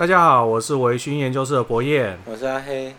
[0.00, 2.94] 大家好，我是维勋研究室的博彦，我是阿黑。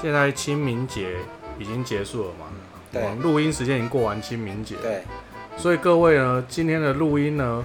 [0.00, 1.16] 现在清明节
[1.58, 2.46] 已经结束了嘛？
[2.92, 4.76] 对，录音时间已经过完清明节。
[4.80, 5.02] 对，
[5.56, 7.64] 所以各位呢，今天的录音呢，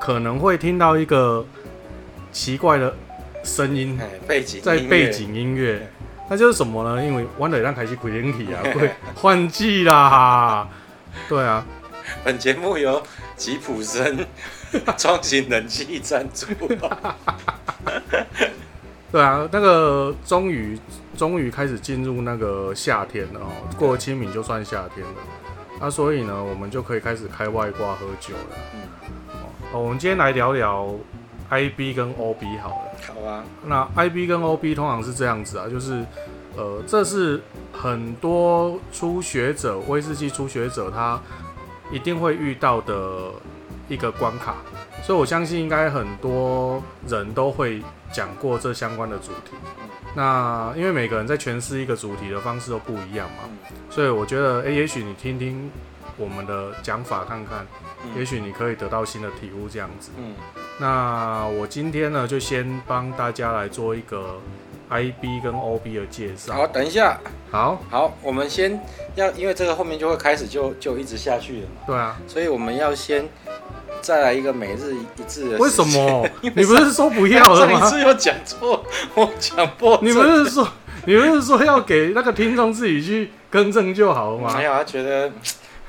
[0.00, 1.46] 可能会听到一个
[2.32, 2.92] 奇怪的
[3.48, 5.90] 声音，背景在背景音乐，
[6.28, 7.02] 那就是什么呢？
[7.02, 10.68] 因为弯的让开始开冷气啊，会换季啦。
[11.28, 11.64] 对啊，
[12.22, 13.02] 本节目由
[13.36, 14.26] 吉普森
[14.98, 16.46] 创新冷气赞助。
[19.10, 20.78] 对啊，那个终于
[21.16, 25.14] 终于开始进入那个夏天了哦，过了清明就算夏天了。
[25.80, 28.56] 那、啊、所以呢，我们就可以开始开外挂喝酒了。
[28.74, 28.80] 嗯，
[29.72, 30.94] 哦，我们今天来聊聊
[31.50, 32.76] IB 跟 OB 好了。
[33.06, 33.44] 好啊。
[33.64, 36.04] 那 IB 跟 OB 通常是这样子啊，就是
[36.56, 37.40] 呃，这是
[37.72, 41.20] 很多初学者威士忌初学者他
[41.90, 43.30] 一定会遇到的
[43.88, 44.56] 一个关卡。
[45.02, 47.80] 所以我相信应该很多人都会
[48.12, 49.56] 讲过这相关的主题。
[50.16, 53.48] 那因为每个人在诠释一个主题的方式都不一样嘛，
[53.88, 55.70] 所以我觉得，a 也许你听听
[56.18, 57.66] 我们的讲法看看，
[58.16, 60.10] 也许你可以得到新的体悟这样子。
[60.18, 60.34] 嗯
[60.80, 64.38] 那我今天呢，就先帮大家来做一个
[64.90, 66.54] IB 跟 OB 的介绍。
[66.54, 67.18] 好，等一下。
[67.50, 68.80] 好，好，我们先
[69.16, 71.82] 要，因为这个后面就会开始就就一直下去了嘛。
[71.86, 72.20] 对啊。
[72.28, 73.28] 所以我们要先。
[74.00, 75.58] 再来一个每日一字的。
[75.58, 76.24] 为什么？
[76.40, 77.80] 你不是说不要了吗？
[77.80, 78.84] 上一次又讲错，
[79.16, 79.98] 我讲破。
[80.00, 80.68] 你不是说，
[81.04, 84.54] 你不是说要给那个听众自己去更正就好了吗？
[84.56, 85.32] 没有，他觉得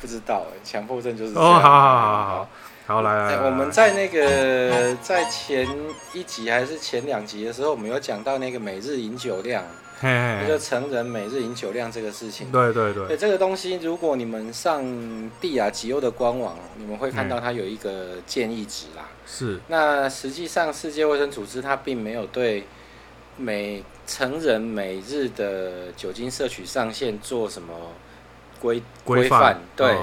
[0.02, 1.34] 不知道哎，强迫症就是。
[1.36, 2.50] 哦，好好好好好，
[2.96, 3.46] 好来来，来。
[3.46, 5.68] 我们在那个在前
[6.14, 9.64] 一集还是前两集的时候，我们有讲到那个每日饮酒量。
[10.02, 14.82] 一个成人每日饮酒量这个事情，对对对，对这个东西，如果你们上
[15.42, 19.10] 帝亚吉欧的官网，你们会看到它有一个建议值啦。
[19.28, 19.60] 是。
[19.68, 22.64] 那实际上，世界卫生组织它并没有对
[23.36, 27.74] 每成人每日的酒精摄取上限做什么
[28.60, 29.60] 规规范。
[29.76, 29.96] 对。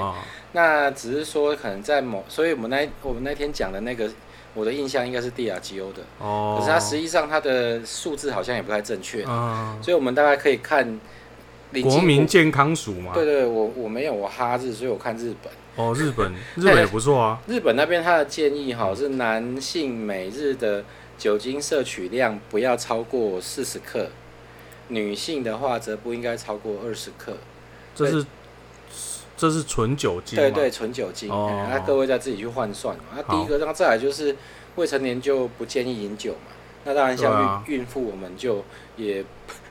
[0.53, 4.09] 那只是说，可能在某，所以我们那我们那天讲的那个。
[4.53, 10.99] 我的印象应该是 DRGO 的，哦，可是它实际上它的数字好像也不太正确，嗯，所以我们大概可以看
[11.83, 20.83] 国民健康署嘛，对，对对，我我没有我哈日，所以我看日本，哦，日本 日本也不错啊，日本那边他的建议哈是男性每日的
[21.19, 24.09] 酒精摄取量不要超过四十克，
[24.87, 27.37] 女性的话则不应该超过二十克，
[27.93, 28.25] 这是。
[29.37, 31.29] 这是纯酒精，对对，纯酒精。
[31.29, 32.97] 那、哦嗯、各位再自己去换算。
[33.15, 34.35] 那第一个，然后再来就是
[34.75, 36.51] 未成年就不建议饮酒嘛。
[36.83, 38.65] 那当然像孕孕妇，我们就
[38.95, 39.23] 也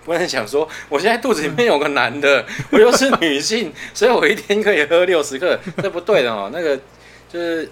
[0.05, 6.49] 不能想说，我现在肚子里面有个男的， 我又是女性，所以我一天可以喝六十克，这不对的哦。
[6.53, 6.77] 那个
[7.29, 7.69] 就是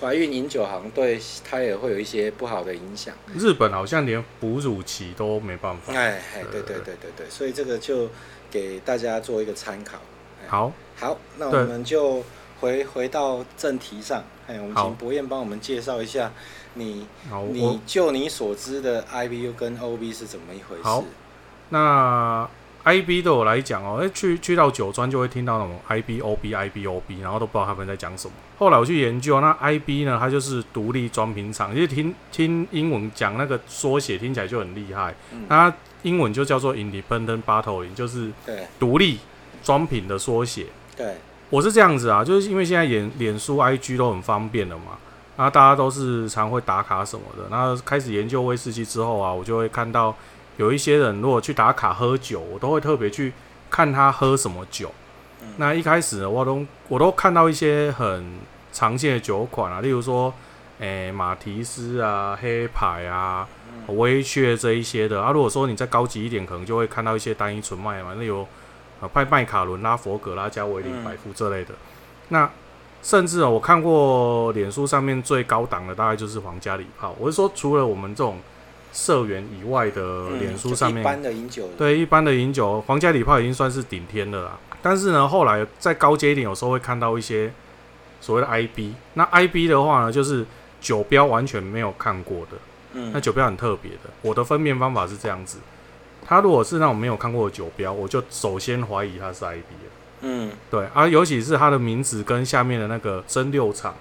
[0.00, 3.14] 怀孕饮酒，好像对胎儿会有一些不好的影响。
[3.38, 5.94] 日本好像连哺乳期都没办法。
[5.94, 8.10] 哎哎，对对对对对，所以这个就
[8.50, 9.96] 给大家做一个参考。
[10.46, 10.72] 好。
[11.02, 12.22] 好，那我们就
[12.60, 14.22] 回回到正题上。
[14.46, 16.30] 哎，我们请博彦帮我们介绍一下
[16.74, 17.04] 你，
[17.50, 20.82] 你就你所知的 IBU 跟 OB 是怎么一回事？
[20.84, 21.02] 好，
[21.70, 22.48] 那
[22.84, 28.34] IB 对我来讲哦，哎，去去到酒庄就会听到那种 IB OB IB OB，然后都不知道他们在讲什么。
[28.58, 35.12] 后来我去研究，那 IB 呢，它就是独立装瓶厂，因为听听英文讲那个缩写听起来就很厉害。
[35.32, 39.18] 嗯，它英文就叫做 Independent Bottling，就是对独立
[39.64, 40.66] 装瓶的缩写。
[40.94, 41.16] 对，
[41.48, 44.98] 我是这样子啊，就是因为现在脸脸书、IG 都很方便了嘛，
[45.38, 47.48] 然后大家都是常会打卡什么的。
[47.50, 50.14] 然后开始研究威士忌之后啊，我就会看到
[50.58, 53.32] 有一些人如果去打卡喝酒，我都会特别去
[53.70, 54.92] 看他喝什么酒。
[55.40, 58.38] 嗯、那一开始呢，我都我都看到一些很
[58.70, 60.32] 常见的酒款啊，例如说，
[60.78, 63.48] 诶、欸、马提斯啊、黑牌啊、
[63.86, 65.32] 威雀这一些的啊。
[65.32, 68.46] 如果说你再高级一点，可能就会看到一些单一纯麦嘛，那有。
[69.08, 71.74] 派麦卡伦、拉佛格拉、加维林、百富这类的，
[72.28, 72.50] 那
[73.02, 77.14] 甚至啊，我看过脸书上面最高档的大概就是皇家礼炮。
[77.18, 78.38] 我是说，除了我们这种
[78.92, 84.56] 社员以外的脸书上面，一般的饮酒，对一般的饮酒，皇家礼炮已经算是顶天的啦。
[84.80, 87.52] 但是呢，后来再高阶一点，有时候会看到一些
[88.20, 88.94] 所谓的 IB。
[89.14, 90.46] 那 IB 的话呢，就是
[90.80, 92.56] 酒标完全没有看过的，
[92.92, 94.10] 嗯，那酒标很特别的。
[94.22, 95.58] 我的分辨方法是这样子。
[96.24, 99.90] 他如果是那种没有看过的酒标，我就首先怀疑他是 IB 的。
[100.22, 103.94] 嗯，对，而、啊、尤其是他的名字跟下面的那个蒸馏厂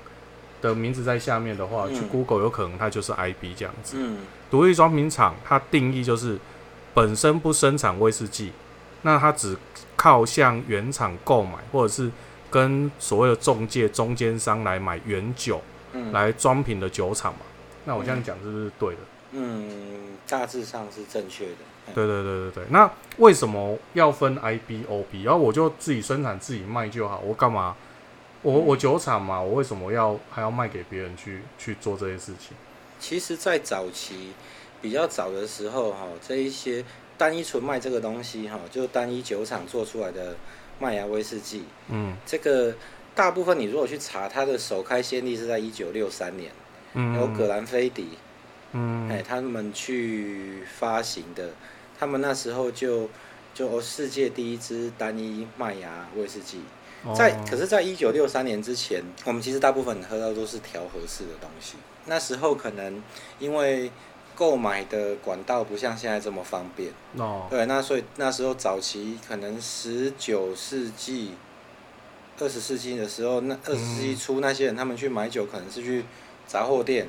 [0.62, 3.97] 的名字在下面的话，嗯、去 Google 有可能它就是 IB 这样子。
[3.97, 4.19] 嗯，
[4.51, 6.38] 独立装瓶厂它定义就是
[6.94, 8.51] 本身不生产威士忌，
[9.01, 9.57] 那它只
[9.95, 12.12] 靠向原厂购买，或者是
[12.51, 15.59] 跟所谓的中介、中间商来买原酒，
[15.94, 17.39] 嗯、来装瓶的酒厂嘛。
[17.85, 19.01] 那我这样讲是不是对的？
[19.31, 21.57] 嗯，大致上是正确的。
[21.94, 22.63] 对对对对对。
[22.69, 25.24] 那为什么要分 IB、OB？
[25.24, 27.75] 然后我就自己生产自己卖就好，我干嘛？
[28.44, 32.57] 我我酒厂嘛，我为什么要还要卖给别人去去做这些事情？
[33.00, 34.33] 其实，在早期
[34.81, 36.83] 比较早的时候，哈，这一些
[37.18, 40.36] 单一纯麦这个东西，哈，就单一酒厂做出来的
[40.80, 42.74] 麦芽威士忌，嗯，这个
[43.13, 46.51] 大部分你如果去查，它的首开先例是在一九六三年，
[46.94, 48.10] 嗯，由葛兰菲迪，
[48.73, 51.50] 嗯，哎，他们去发行的，
[52.00, 53.09] 他们那时候就
[53.53, 56.62] 就世界第一支单一麦芽威士忌。
[57.15, 61.77] 在，可是，在一九六三年之前，我们其实大部分喝到都是调和式的东西。
[62.06, 63.01] 那时候可能
[63.39, 63.91] 因为
[64.35, 66.91] 购买的管道不像现在这么方便。
[67.18, 67.47] 哦。
[67.50, 71.31] 对，那所以那时候早期可能十九世纪、
[72.39, 76.06] 二十世纪的时候，那二十世纪初那些人他们去买酒，可能是去
[76.45, 77.07] 杂货店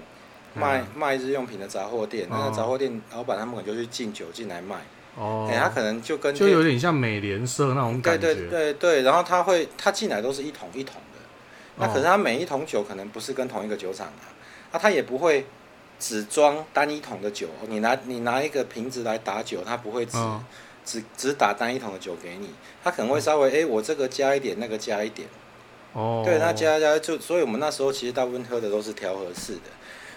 [0.55, 2.27] 卖卖日用品的杂货店。
[2.31, 4.77] 那个杂货店老板他们可能就去进酒进来卖。
[5.15, 9.03] 哦，哎，他可能就跟就有点像美联社那种感觉，对对对对。
[9.03, 11.21] 然后他会，他进来都是一桶一桶的，
[11.77, 14.25] 那可是他每一桶酒可能不是跟同一个酒厂的，
[14.73, 15.45] 那他也不会
[15.99, 17.49] 只装单一桶的酒。
[17.69, 20.17] 你拿你拿一个瓶子来打酒，他不会只
[20.83, 22.49] 只只打单一桶的酒给你，
[22.83, 25.29] 他可能会稍微哎，我这个加一点，那个加一点。
[25.93, 29.61] 哦，对，他加加就，所以我们那时候其实大部分喝的都是调和式的。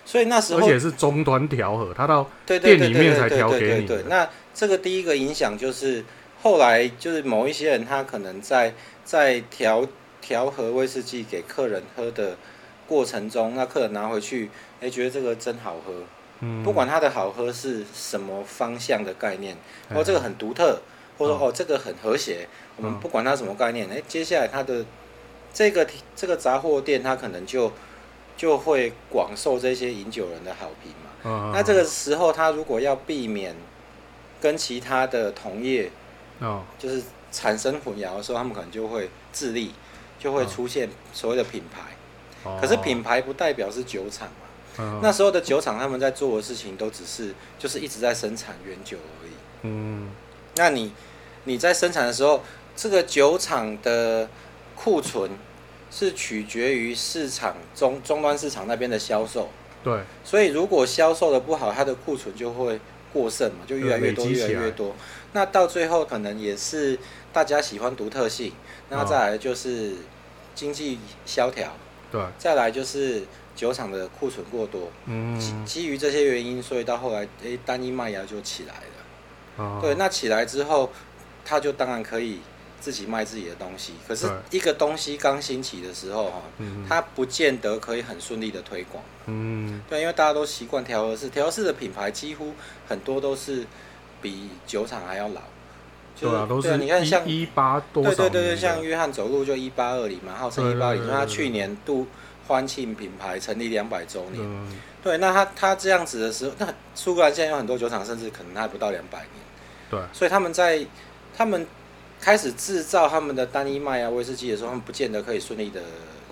[0.06, 3.88] 所以那时候，而且是终端调和，他到店里面才调给你。
[3.88, 6.06] 对，那这个第一个影响就是，
[6.44, 8.72] 后来就是某一些人他可能在
[9.04, 9.84] 在调
[10.22, 12.38] 调和威士忌给客人喝的
[12.88, 15.92] 过程中，那客人拿回去，哎，觉得这个真好喝。
[16.42, 16.64] 嗯。
[16.64, 19.58] 不管它的好喝是什么方向的概念，
[19.90, 20.80] 哦这个很独特，
[21.18, 22.48] 或者说哦这个很和谐，
[22.78, 24.86] 我们不管它什么概念，哎，接下来它的
[25.52, 27.72] 这个这个杂货店，它可能就。
[28.38, 31.52] 就会广受这些饮酒人的好评嘛。
[31.54, 33.56] 那这个时候，他如果要避免
[34.42, 35.90] 跟其他的同业，
[36.40, 37.02] 哦，就是
[37.32, 39.74] 产生混淆的时候，他们可能就会自立，
[40.20, 41.82] 就会出现所谓的品牌。
[42.44, 42.60] 哦。
[42.62, 44.48] 可是品牌不代表是酒厂嘛。
[44.80, 45.00] 嗯。
[45.02, 49.32] 那时候的酒厂他们在做的事情都只是就是一直在生产原酒而已。
[49.64, 50.12] 嗯。
[50.58, 50.92] 那你
[51.46, 52.44] 你在生产的时候，
[52.76, 54.30] 这个酒厂的
[54.76, 55.32] 库存。
[55.92, 59.50] 是取决于市场中终端市场那边的销售，
[59.84, 62.80] 对，所以如果销售的不好，它的库存就会
[63.14, 64.96] 过剩嘛，就越来越多，越来越多。
[65.32, 66.98] 那到最后可能也是
[67.32, 68.52] 大家喜欢独特性，
[68.90, 69.94] 那再来就是
[70.54, 71.72] 经济萧条，
[72.12, 73.24] 对，再来就是
[73.56, 78.74] 酒厂的库存过多，嗯，基基于这些原因，所以到后来，诶，单一麦芽就起来
[79.64, 80.92] 了，对，那起来之后，
[81.46, 82.40] 它就当然可以。
[82.86, 86.44] 自己卖自己的东西，可是一个东西刚兴起的时候，哈，
[86.88, 89.04] 它不见得可以很顺利的推广。
[89.26, 92.54] 嗯，对，因为大家都习惯调和式，调和式的品牌几乎
[92.88, 93.66] 很多都是
[94.22, 95.42] 比酒厂还要老。
[96.20, 96.78] 对啊，都是。
[96.78, 98.10] 你看，像一八多少？
[98.12, 102.06] 对对对对，像约翰走路就一八二零嘛，号称一八零，说他去年度
[102.48, 104.68] 欢庆品牌成立两百周年。
[105.04, 109.30] 对，那他他这样子的时候，那苏格兰现在有很多酒厂，甚至可能还不到两百年。
[109.90, 110.86] 对，所以他们在
[111.36, 111.66] 他们。
[112.26, 115.80] 开始制造他们的单一麦芽威士忌的时候，他们不见得可以顺利的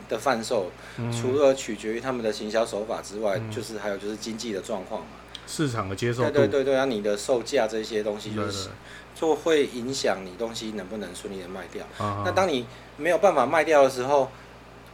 [0.09, 5.07] 的贩售，嗯、除了取决于他们的行销手法之外，嗯、就是还有就是经济的状况嘛，
[5.45, 8.69] 市场的接受度，对对对对，然后你的售价这些东西就是
[9.13, 11.85] 就会影响你东西能不能顺利的卖掉。
[11.99, 12.65] 啊、那当你
[12.97, 14.31] 没有办法卖掉的时候，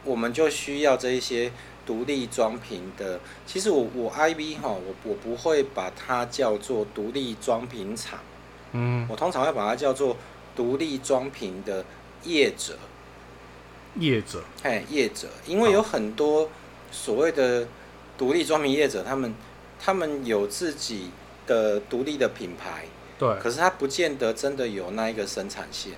[0.04, 1.50] 我们就需要这一些
[1.86, 3.18] 独立装瓶的。
[3.46, 8.18] 其实我我 IB 哈，我我不会把它叫做独立装瓶厂，
[8.72, 10.14] 嗯，我通常会把它叫做。
[10.54, 11.84] 独立装瓶的
[12.24, 12.78] 业者，
[13.96, 16.50] 业者，哎，业者，因为有很多
[16.92, 17.66] 所谓的
[18.18, 19.34] 独立装瓶业者，他们
[19.78, 21.10] 他们有自己
[21.46, 22.84] 的独立的品牌，
[23.18, 25.92] 对，可是他不见得真的有那一个生产线，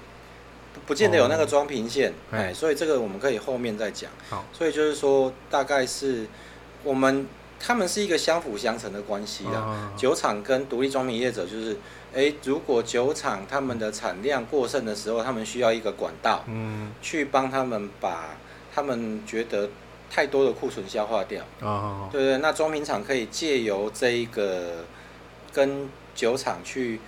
[0.73, 4.11] 不不见得有那个装瓶线，哎、哦，所以这个我们可以后面再讲。
[4.31, 6.27] 好，所以就是说，大概是
[6.85, 7.27] 我们
[7.65, 11.77] 他们是一个相辅相成的关系的，哦、酒厂跟独立装瓶业者就是。
[12.15, 18.37] 诶，如果酒厂他们的产量过剩的时候，他们需要一个管道，嗯，去帮他们把
[18.75, 19.71] 他们觉得
[20.11, 21.43] 太多的库存消化掉。
[21.63, 24.85] 哦，对对，那装瓶厂可以借由这一个
[25.55, 27.01] 跟酒厂去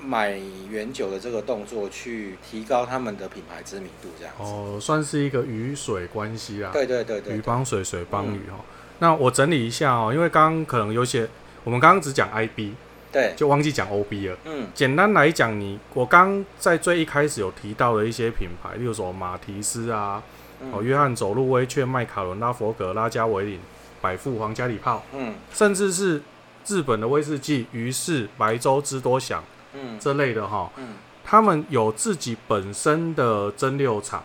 [0.00, 0.36] 买
[0.68, 4.42] 原酒的这个动作，去提高他们的品牌知名度，这样子。
[4.42, 6.72] 哦，算是一个鱼水关系啊。
[6.72, 8.56] 对对对对，鱼帮水，水帮鱼哈。
[8.58, 8.64] 嗯，
[8.98, 11.28] 那我整理一下哦，因为刚刚可能有些，
[11.64, 12.72] 我们刚刚只讲 IB。
[13.10, 14.36] 对，就忘记讲 OB 了。
[14.44, 20.22] 嗯，简单来讲，你我刚在最一开始有提到的一些品牌，例如说马提斯啊，
[20.60, 23.58] 嗯、哦，约翰走路、威雀、麦卡伦、拉佛格、拉加维林、
[24.02, 26.20] 百富、皇家礼炮，嗯，甚至是
[26.66, 30.88] 日本的威士忌，于是白州、之多享，嗯，这类的哈，嗯，
[31.24, 34.22] 他们有自己本身的蒸馏厂，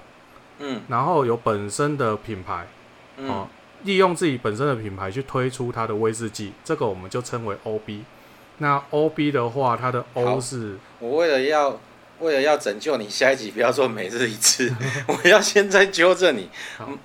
[0.60, 2.68] 嗯，然后有本身的品牌，
[3.16, 3.48] 嗯、哦，
[3.84, 8.02] 利用自己本身的品牌去推出它的威士忌，这个我们就称为 OB。
[8.60, 11.80] 那 O B 的话，它的 O 是，我为了要
[12.20, 14.74] 为了要拯救你，下一集不要做每日一次，
[15.08, 16.48] 我要现在纠正你，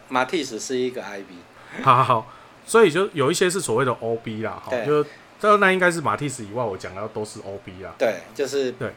[0.09, 1.35] 马蒂斯是一个 I B，
[1.83, 2.33] 好好好，
[2.67, 5.05] 所以就有一些是所谓的 O B 啦，哈，就
[5.41, 8.93] 这那应该是马蒂斯以外，我讲的都是 O B 啦，对，就是对，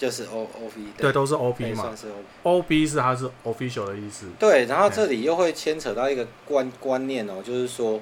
[0.00, 1.94] 就是 O O B，对，都是 O B 嘛
[2.42, 8.00] ，O B 是它是 official 的意思，对，然后这里又会牵扯到一个观观念哦，就是说，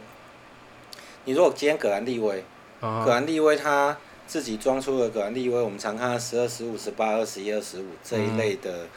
[1.25, 2.45] 你如果今天葛兰利威。
[2.81, 3.05] Uh.
[3.05, 8.89] 格兰利威他自己装出了葛兰利威，我们常看到十二、十五、十八、二十一、二十五这一类的、嗯、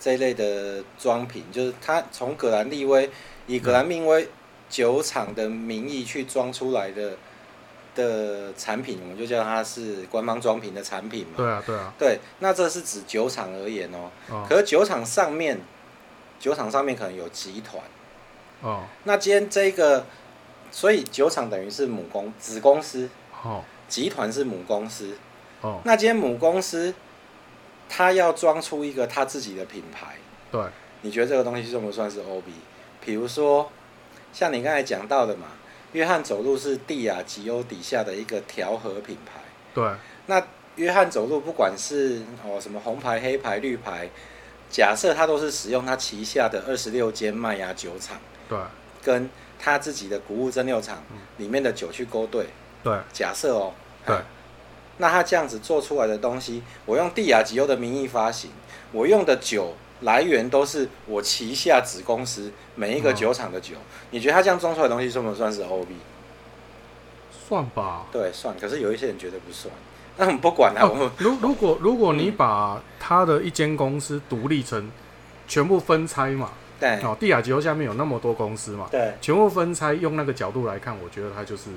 [0.00, 3.08] 这一类的装品，就是他从葛兰利威
[3.46, 4.26] 以葛兰命威
[4.68, 7.16] 酒厂的名义去装出来的
[7.98, 11.34] 的产品，我们就叫它是官方装瓶的产品嘛。
[11.36, 11.92] 对啊，对啊。
[11.98, 14.10] 对，那这是指酒厂而言哦。
[14.30, 14.46] 哦。
[14.48, 15.60] 可是酒厂上面，
[16.38, 17.82] 酒厂上面可能有集团。
[18.62, 18.84] 哦。
[19.04, 20.06] 那今天这个，
[20.70, 23.08] 所以酒厂等于是母公子公司。
[23.44, 25.16] 哦，集团是母公司，
[25.60, 26.92] 哦，那今天母公司，
[27.88, 30.16] 他要装出一个他自己的品牌，
[30.50, 30.60] 对，
[31.02, 32.42] 你觉得这个东西算不算是 OB？
[33.00, 33.70] 比如说，
[34.32, 35.46] 像你刚才讲到的嘛，
[35.92, 39.40] 约翰走路是帝亚吉欧底下的一个调和品牌，
[39.74, 39.88] 对，
[40.26, 40.42] 那
[40.76, 44.08] 约翰走路不管是哦什么红牌、黑牌、绿牌，
[44.70, 48.18] 假设他都是使用他旗下的二十六间麦芽酒厂，
[48.48, 48.58] 对，
[49.02, 49.28] 跟
[49.58, 51.02] 他自己的谷物蒸馏厂
[51.38, 52.46] 里面的酒去勾兑。
[52.84, 53.72] 对，假设哦，
[54.06, 54.16] 对，
[54.98, 58.50] 那他这样子做出来的东西，我用帝亚吉欧的名义发行，
[58.92, 65.88] 我用的酒来源都是我旗下子公司每一个酒厂的酒，哦、你觉得他这样装出来的东西算不算是 OB？
[67.30, 68.06] 算吧。
[68.12, 68.54] 对，算。
[68.58, 69.72] 可是有一些人觉得不算，
[70.16, 70.82] 那我们不管了。
[70.82, 74.90] 哦、如如果如果你把他的一间公司独立成
[75.46, 81.70] 全部分拆嘛，对，哦，帝亚吉欧下面有那么多公司嘛，对，全部分拆，用那个角度来看，我觉得它就是。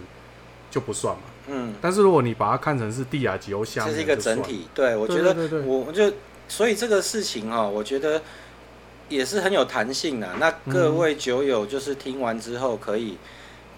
[0.72, 5.36] 就不算嘛，嗯，但是如果你把它看成是帝亚吉欧下面，这是一个整体，对，我觉得，
[5.66, 6.10] 我我就，
[6.52, 8.22] 所以这个事情哈，我觉得
[9.08, 10.28] 也是很有弹性的。
[10.38, 13.18] 那各位酒友就是听完之后，可以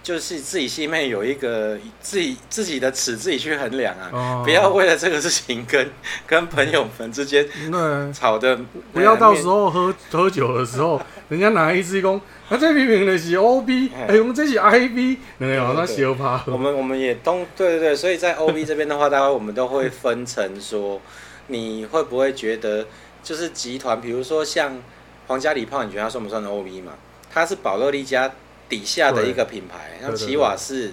[0.01, 5.88] 就是自己心里面有一个自己自己的尺，自己去衡量啊，不要为了这个事情跟
[6.25, 7.48] 跟朋友们之间
[8.12, 8.60] 吵的，
[8.92, 11.00] 不要到时候喝喝酒的时候，
[11.30, 12.20] 人家拿一支公。
[12.50, 16.44] 那这批评的是 O B，哎，我们这是 I B，没有那小怕。
[16.48, 21.00] 我们我们也都对对对，所以在 O B 这边的话，待会我们都会分成说，
[21.47, 22.85] 你会不会觉得
[23.21, 24.81] 就是集团，比如说像
[25.27, 26.93] 皇家礼炮，你觉得它算不算 O B 嘛？
[27.31, 28.31] 它是保乐利家
[28.69, 30.91] 底下的一个品牌，像奇瓦士、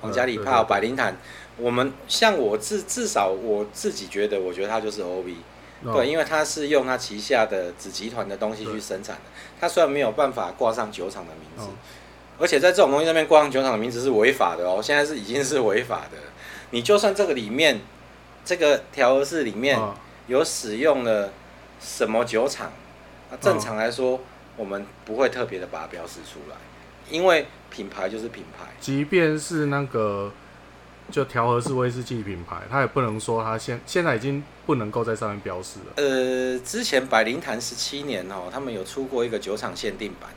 [0.00, 1.16] 皇家礼炮、百灵坦，
[1.56, 5.36] 我们像我至至少我自己觉得，我觉得它就是 O B。
[5.84, 9.22] 对，因为它是用它旗下的子集团的东西去生产的，
[9.60, 11.70] 它虽然没有办法挂上酒厂的名字，
[12.38, 16.18] 而且在这种东西上面挂上酒厂的名字是违法的哦，现在是已经是违法的。
[16.70, 17.78] 你就算这个里面
[18.46, 19.78] 这个调和式里面
[20.26, 21.30] 有使用了
[21.78, 22.72] 什么酒厂，
[23.30, 24.20] 那正常来说
[24.56, 26.56] 我们不会特别的把它标示出来，
[27.10, 30.32] 因为品牌就是品牌，即便是那个。
[31.08, 35.92] 就调和式威士忌品牌，它也不能说它现现在已经不能够在上面标示了。
[35.94, 40.36] 呃，之前百龄坛十七年哦，他们有出过一个酒厂限定版，嘿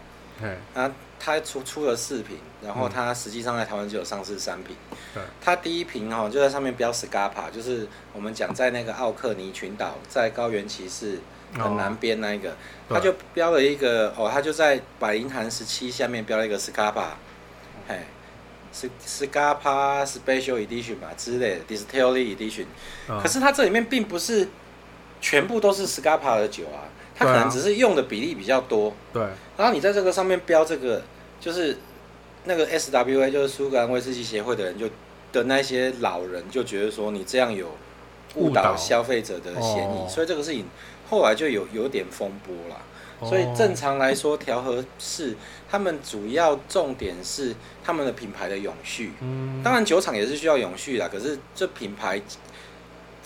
[0.73, 4.75] 啊，它出出了四瓶，然后他实际上在台湾就有上市三瓶。
[5.13, 11.19] 对，它第一瓶哦就在上面标 Scapa，就是我们讲在那个奥克尼群岛，在高原骑士
[11.57, 12.55] 很南边那一个，
[12.87, 17.09] 它、哦、就标了一个哦，他就在百龄坛十七下面标了一个 Scapa，
[17.87, 17.99] 嘿。
[18.71, 22.65] 是 Scapa Special Edition 吧之类的 Distillery Edition，、
[23.07, 24.47] 哦、可是它这里面并不是
[25.19, 26.85] 全部都是 Scapa 的酒啊，
[27.19, 28.93] 它可能只是用的比例比较多。
[29.13, 29.21] 对。
[29.57, 31.03] 然后你在这个上面标这个，
[31.39, 31.77] 就是
[32.45, 34.87] 那个 SWA，就是苏格兰威士忌协会的人就
[35.31, 37.67] 的那些老人就觉得说你这样有
[38.35, 40.65] 误导消费者的嫌疑，哦、所以这个事情
[41.09, 42.81] 后来就有有点风波了。
[43.21, 45.35] 所以正常来说，调和是
[45.69, 49.11] 他们主要重点是他们的品牌的永续。
[49.19, 51.09] 嗯，当然酒厂也是需要永续的。
[51.09, 52.21] 可是这品牌，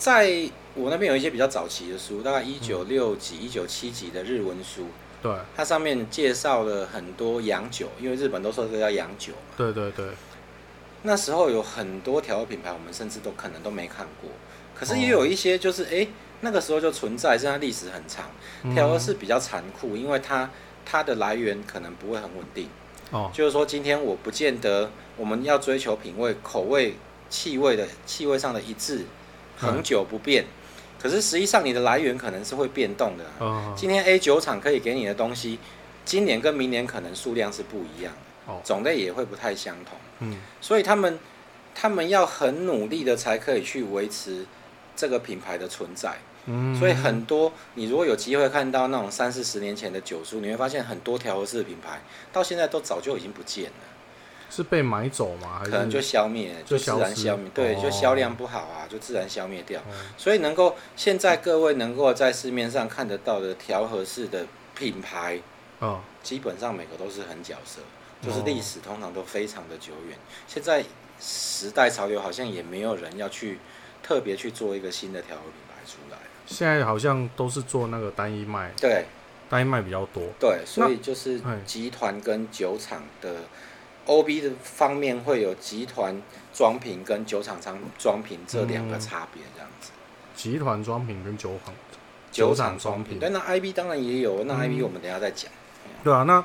[0.04, 0.30] 在
[0.74, 4.88] 我那边有一些比较早期的书，大概一九六几、一九七几的日文书。
[5.22, 9.54] 对，它上面介绍了很多洋酒，因为日本都说这个叫洋酒嘛。
[9.56, 10.08] 对对对。
[11.04, 14.30] 那时候有很多调酒品牌，我们甚至都可能都没看过。
[14.74, 16.08] 可是也有一些就是，哎、欸，
[16.42, 18.26] 那个时候就存在，现在历史很长。
[18.74, 20.50] 调酒是比较残酷，因为它
[20.84, 22.68] 它的来源可能不会很稳定。
[23.10, 26.96] 哦，就是说今天我不见得我们要追求品味、口味、
[27.30, 29.06] 气味的气味上的一致，
[29.64, 30.44] 恒久不变。
[31.00, 33.24] 可是实际上你的来源可能是会变动的。
[33.76, 35.58] 今天 A 酒厂可以给你的东西，
[36.04, 38.12] 今年跟明年可能数量是不一样
[38.46, 39.98] 的，种类也会不太相同。
[40.20, 41.18] 嗯，所以他们
[41.74, 44.46] 他们要很努力的才可以去维持
[44.96, 46.16] 这个品牌的存在。
[46.46, 52.00] 嗯，所以很多你如果有机会看到那种三四十年前的酒书，你会发现很多调和式的品牌
[52.32, 53.70] 到现在都早就已经不见了。
[54.54, 55.58] 是被买走吗？
[55.58, 57.50] 还是可能就消灭，就自然消灭。
[57.52, 59.82] 对，就销量不好啊，就自然消灭掉。
[60.16, 64.46] 所以能够现在各位能够在市面上看得到的调和式的
[64.76, 65.40] 品牌，
[66.22, 67.80] 基本上每个都是很角色，
[68.22, 70.16] 就是历史通常都非常的久远。
[70.46, 70.84] 现在
[71.20, 73.58] 时代潮流好像也没有人要去
[74.04, 76.18] 特别去做一个新的调和品牌出来。
[76.46, 79.06] 现在好像都是做那个单一卖，对，
[79.50, 80.22] 单一卖比较多。
[80.38, 83.34] 对，所以就是集团跟酒厂的。
[84.22, 86.20] B 的方面会有集团
[86.52, 89.90] 装瓶跟酒厂商装瓶这两个差别，这样子。
[90.36, 91.74] 集团装瓶跟酒厂
[92.30, 95.50] 酒厂装瓶，但那 I B 当然也有，那 I B 我们等下再讲。
[96.02, 96.44] 对啊，那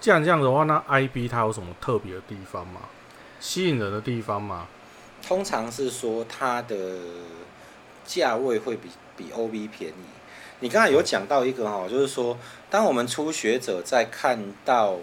[0.00, 2.80] 既然这样的话，那 I B 它有什么特别的地方吗？
[3.38, 4.66] 吸引人的地方吗？
[5.26, 6.96] 通常是说它的
[8.06, 10.04] 价位会比比 O B 便宜。
[10.60, 12.38] 你刚才有讲到一个哈，就是说
[12.70, 14.96] 当我们初学者在看到。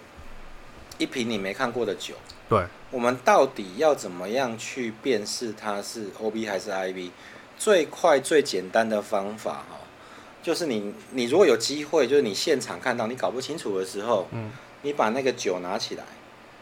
[0.98, 2.14] 一瓶你没看过的酒，
[2.48, 7.12] 对，我们到底要怎么样去辨识它是 OB 还是 IB？
[7.58, 9.78] 最快最简单的方法哈，
[10.44, 16.04] 就是你你如果有机会，就是你现场看到你搞不清楚的时候，嗯，你把那个酒拿起来，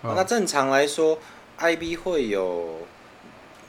[0.04, 1.18] 嗯，那正常来说
[1.60, 2.80] ，IB 会有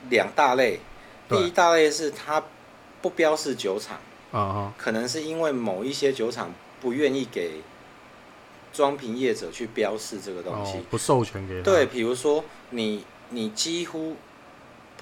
[0.09, 0.79] 两大类，
[1.27, 2.43] 第一大类是它
[3.01, 3.99] 不标示酒厂，
[4.31, 7.61] 啊，可能是因为某一些酒厂不愿意给。
[8.73, 11.63] 装瓶业者去标示这个东西，哦、不授权给他。
[11.63, 14.15] 对，比如说你你几乎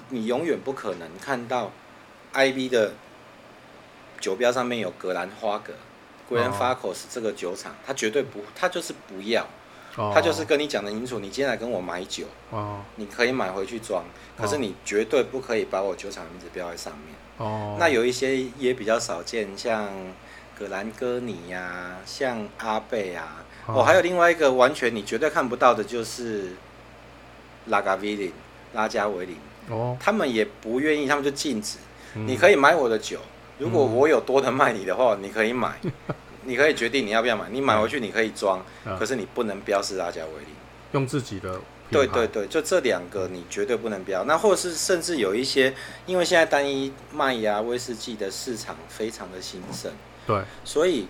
[0.08, 1.70] 你永远不可能看到
[2.32, 2.92] IB 的
[4.20, 5.72] 酒标上面有格兰花格
[6.28, 9.46] Glenfarclas 这个酒厂，他绝对不，他就是不要，
[9.94, 14.04] 他、哦、就是跟你讲的清楚，你今天来跟我买酒，哦、你可以买回去装，
[14.36, 17.14] 可是你绝对不可以把我酒厂的名字标在上面。
[17.38, 19.88] 哦，那有一些也比较少见，像
[20.58, 23.44] 格兰哥尼呀、啊，像阿贝啊。
[23.74, 26.52] 哦，还有另外一个完全你绝对看不到的，就是
[27.66, 28.32] 拉加维林、
[28.74, 29.36] 拉加维林。
[29.68, 31.78] 哦，他们也不愿意，他们就禁止。
[32.14, 33.18] 嗯、你可以买我的酒，
[33.58, 35.78] 如果我有多的卖你的话，嗯、你可以买，
[36.44, 37.44] 你可以决定你要不要买。
[37.50, 40.48] 你买回去你可以装，嗯、可是你不能标示拉加维林。
[40.92, 41.60] 用自己的。
[41.90, 44.24] 对对对，就这两个你绝对不能标。
[44.24, 45.74] 那或者是甚至有一些，
[46.06, 49.92] 因为现在单一麦芽威士忌的市场非常的兴盛。
[50.26, 50.40] 对。
[50.64, 51.06] 所以。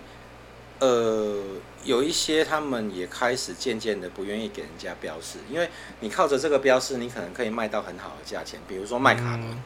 [0.81, 1.37] 呃，
[1.85, 5.69] 有一些他们也开始渐渐的不愿意给人家标示，因为
[6.01, 9.43] 你靠着这个标示，你可能可以卖到很好的价钱，比如说麦卡伦。
[9.43, 9.63] 嗯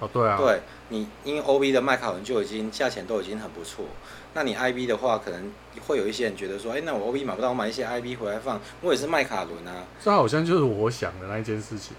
[0.00, 3.84] 哦，对啊，对你，因为 O B 的麦卡伦就已经价钱都已经很不错，
[4.32, 5.52] 那你 I B 的话，可能
[5.88, 9.84] 会有一些人觉得说，哎，那我 O B 买不到，我买一些 I B 回来放，我也是麦卡伦啊。
[10.00, 11.96] 这好像就是我想的那一件事情，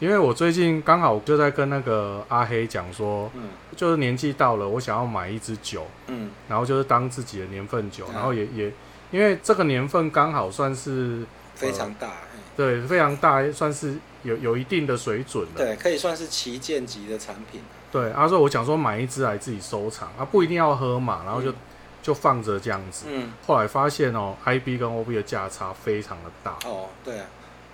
[0.00, 8.72] 因为我最近刚好就在跟那个阿黑讲说，嗯，就是年纪到了，我想要买一支酒，嗯，然后就是当自己的年份酒，然后也也
[9.10, 12.10] 因为这个年份刚好算是非常大。
[12.56, 15.50] 对，非常大，算是有有一定的水准了。
[15.56, 17.60] 对，可以算是旗舰级的产品。
[17.92, 21.54] 对，他、啊、说我想说买一支来自己收藏，啊，不一定要喝嘛，然后就、嗯、
[22.02, 23.06] 就放着这样子。
[23.08, 23.32] 嗯。
[23.46, 26.56] 后来发现哦，IB 跟 OB 的价差非常的大。
[26.68, 27.26] 哦，对啊。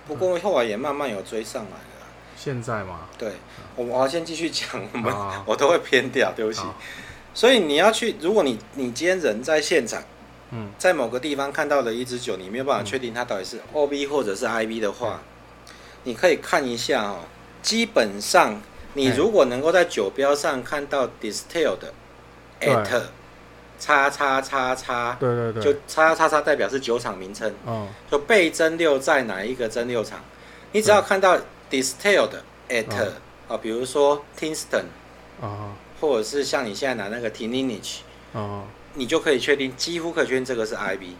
[0.07, 1.94] 不过后来也慢慢有追上来了。
[2.35, 3.01] 现在吗？
[3.17, 3.31] 对，
[3.75, 6.61] 我我要先继续讲，我们、啊、我都会偏掉，对不起。
[6.61, 6.75] 啊、
[7.33, 10.03] 所以你要去，如果你你今天人在现场。
[10.51, 15.19] 嗯，在某个地方看到了一支酒，你没有办法确定它到底是 OB 或者是 IB 的话，
[16.03, 17.21] 你可以看一下哦。
[17.63, 18.61] 基本上，
[18.93, 21.79] 你如果能够在酒标上看到 distilled
[22.61, 23.01] at
[23.79, 30.19] 叉叉叉叉，对对对，就叉叉叉代表是酒厂名称，嗯，就被蒸六在哪一个蒸六厂，
[30.73, 31.35] 你只要看到
[31.69, 32.31] distilled
[32.69, 32.85] at
[33.47, 34.85] 啊，比如说 Tinston
[35.41, 37.97] 啊，或者是像你现在拿那个 Teaninich
[38.33, 38.63] 啊。
[38.97, 41.17] 你就可以确定，几乎可以确定这个是 IB，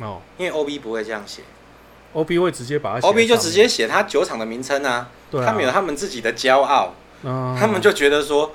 [0.00, 1.42] 哦，因为 OB 不会这样写
[2.14, 8.50] ，OB 会直接把它，OB 就直接写它酒厂的名称啊，对啊，他们有他们自己的骄傲，嗯，他们就觉得说，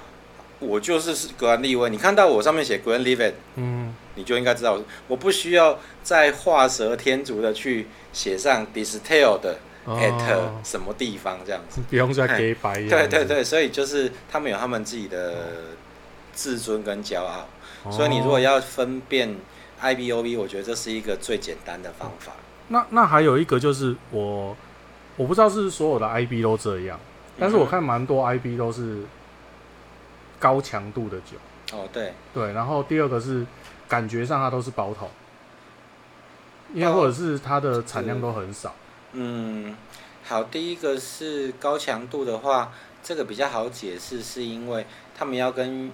[0.59, 9.55] 我就是格兰利威，你看到我上面写 Glenlivet，嗯，你就应该知道，我不需要再画蛇添足的去写上 Distilled
[9.87, 12.75] at 什么地方这样子，不用再给白。
[12.87, 15.47] 对对对，所以就是他们有他们自己的
[16.33, 17.47] 自尊跟骄傲，
[17.83, 19.35] 哦、所以你如果要分辨
[19.79, 22.33] I B O V，我觉得这是一个最简单的方法。
[22.67, 24.55] 那那还有一个就是我
[25.17, 26.99] 我不知道是所有的 IB 都这样，
[27.39, 29.03] 但是我看蛮多 IB 都是
[30.39, 31.37] 高强度的酒。
[31.77, 32.13] 哦，对。
[32.33, 33.45] 对，然后第二个是
[33.87, 35.09] 感觉上它都是包桶，
[36.73, 38.73] 因为或者是它的产量都很少。
[39.13, 39.75] 嗯，
[40.23, 42.71] 好，第一个是高强度的话，
[43.03, 44.85] 这个比较好解释，是因为
[45.17, 45.91] 他们要跟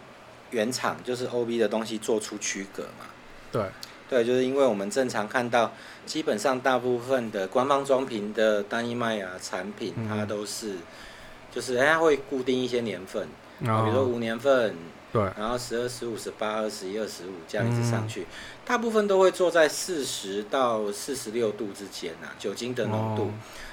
[0.51, 3.05] 原厂就是 OB 的东西做出区隔嘛。
[3.51, 3.63] 对，
[4.09, 5.71] 对，就是因为我们正常看到，
[6.05, 10.75] 基本上大部分的官方装瓶的单一麦芽产品，嗯、它都是
[11.51, 13.27] 就是它会固定一些年份，
[13.59, 14.75] 比如说五年份。
[15.09, 18.27] 对，然后十二、十五、十八、二十一、二十五这样子上去，嗯、
[18.65, 23.23] 大部分都会做在四十到四十六度之间啊，酒精的浓度。
[23.23, 23.31] 哦、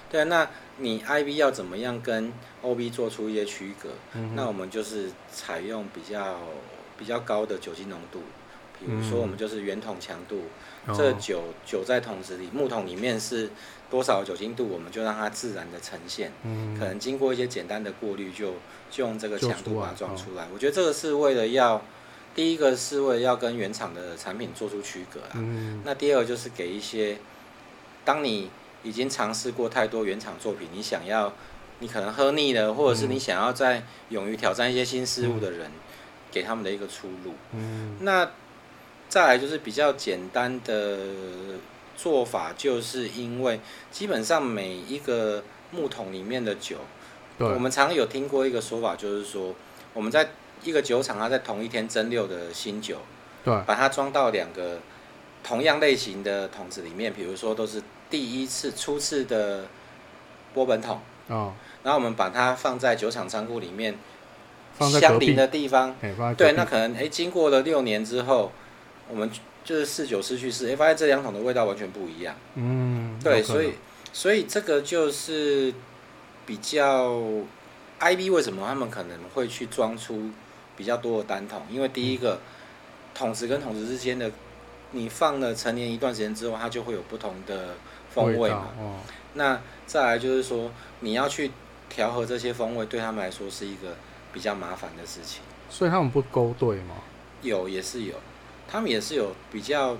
[0.08, 3.88] 对，那你 IB 要怎么样跟 OB 做出一些区隔？
[4.14, 6.38] 嗯、那我们就是采用比较
[6.96, 8.20] 比较高的酒精浓度，
[8.78, 10.42] 比如说我们就是圆桶强度，
[10.86, 13.50] 嗯、这酒酒在桶子里木桶里面是
[13.90, 16.30] 多少酒精度，我们就让它自然的呈现。
[16.44, 18.54] 嗯、可能经过一些简单的过滤就。
[18.94, 21.82] 就用这个强度把它装出来，我觉得这个是为了要，
[22.32, 25.44] 第一个是为了要跟原厂的产品做出区隔啊。
[25.82, 27.18] 那第二个就是给一些，
[28.04, 28.48] 当你
[28.84, 31.32] 已经尝试过太多原厂作品，你想要，
[31.80, 35.72] 你可能喝腻了，或者是你想要再勇于挑战一些新事物的人，
[36.30, 37.34] 给他们的一个出路。
[37.98, 38.30] 那
[39.08, 41.00] 再来就是比较简单的
[41.96, 43.58] 做法，就是因为
[43.90, 46.76] 基本上每一个木桶里面的酒。
[47.38, 47.48] 对。
[47.48, 49.54] 我们常有听过一个说法，就是说，
[49.92, 50.30] 我们在
[50.62, 52.98] 一个酒厂，它在同一天蒸馏的新酒，
[53.44, 54.78] 对，把它装到两个
[55.42, 59.66] 同样类型的桶子里面，比如说都是第一次初次的
[60.54, 63.98] 波本桶，哦，然后我们把它放在酒厂仓库里面，
[64.78, 65.94] 相邻的地方，
[66.36, 68.50] 对，那可能哎，经过了六年之后，
[69.10, 69.30] 我们
[69.62, 73.74] 就是试酒师去试，哎，发现这两桶的味道完全不一样，嗯，对，所以
[74.12, 75.74] 所以这个就是。
[76.46, 77.20] 比较
[78.00, 80.30] ，IB 为什么他们可能会去装出
[80.76, 81.62] 比较多的单桶？
[81.70, 82.38] 因为第一个，
[83.14, 84.30] 桶子跟桶子之间的，
[84.90, 87.74] 你放了成年一段时间之后，它就会有不同的
[88.10, 88.68] 风味嘛。
[88.78, 88.98] 哦、
[89.34, 91.50] 那再来就是说，你要去
[91.88, 93.96] 调和这些风味，对他们来说是一个
[94.32, 95.42] 比较麻烦的事情。
[95.70, 96.96] 所以他们不勾兑吗？
[97.42, 98.14] 有，也是有，
[98.68, 99.96] 他们也是有比较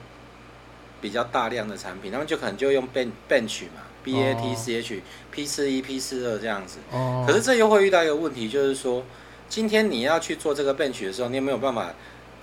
[1.01, 3.83] 比较大量的产品，他们就可能就用 bench bench 嘛。
[4.05, 6.79] B A T C H P 四一 P 四二这样子，
[7.27, 9.03] 可是这又会遇到一个问题，就是说，
[9.49, 11.93] 今天你要去做这个 bench 的时候，你有没有办法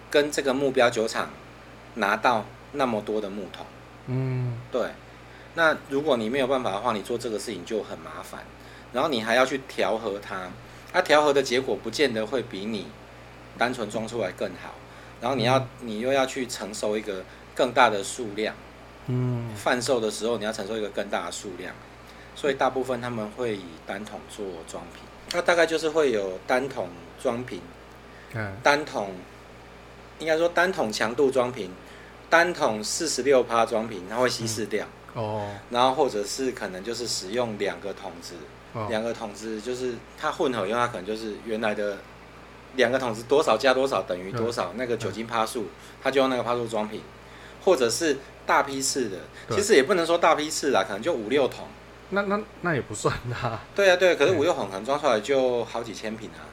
[0.09, 1.29] 跟这个目标酒厂
[1.95, 2.43] 拿到
[2.73, 3.65] 那么多的木桶？
[4.07, 4.89] 嗯，对。
[5.53, 8.43] 那如果你没有办法的话，你做这个事情就很麻烦，
[8.91, 10.49] 然后你还要去调和它，
[10.91, 12.87] 它调和的结果不见得会比你
[13.57, 14.73] 单纯装出来更好，
[15.21, 18.55] 然后你要你又要去承受一个更大的数量。
[19.07, 21.73] 嗯，贩售的时候你要承受一个更大的数量，
[22.35, 26.87] 所以大部分他们会以单桶做装瓶，那大概就是会有单桶
[27.21, 27.59] 装瓶，
[28.33, 29.15] 嗯，单桶
[30.19, 31.71] 应该说单桶强度装瓶，
[32.29, 34.85] 单桶四十六趴装瓶，它会稀释掉，
[35.15, 38.35] 嗯，哦，然后或者是可能就是使用两个桶子，
[38.87, 41.97] 两个桶子就是它混合用，它可能就是原来的
[42.75, 45.65] 两个桶子多少加多少等于多少，那个酒精趴数，
[46.03, 47.01] 它就用那个趴数装瓶，
[47.65, 48.17] 或者是。
[48.45, 49.17] 大批次的，
[49.55, 51.67] 其实也不能说大批次啦，可能就五六桶。
[52.09, 53.63] 那那那也不算啊。
[53.73, 56.43] 对啊，对啊，可是五六桶可能装出来就好几千瓶啊。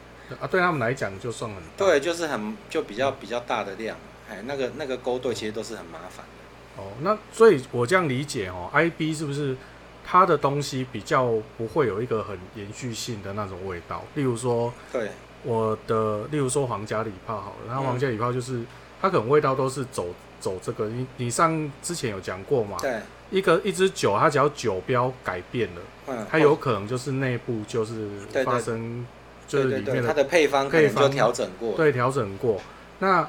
[0.40, 1.87] 啊，对他们来讲就算很大。
[1.87, 3.96] 对，就是很就比较比较大的量，
[4.31, 6.83] 哎，那个那个勾兑其实都是很麻烦的。
[6.83, 9.57] 哦，那所以我这样理解哦，IB 是不是
[10.05, 14.05] 它的东西比较不会有一个很延续性的那种味道？
[14.14, 15.11] 例如说，对，
[15.42, 18.66] 我的例如说皇家礼炮好了，然后皇家礼炮就是、嗯、
[19.03, 20.07] 它可能味道都是走。
[20.40, 22.77] 走这个，你你上之前有讲过嘛？
[22.81, 28.09] 对，一个一支酒，它只要酒标改变了，嗯，它有可能就是内部就是
[28.44, 29.07] 发生，
[29.46, 32.61] 就是里面的它的配方配方调整过，对，调整过。
[32.98, 33.29] 那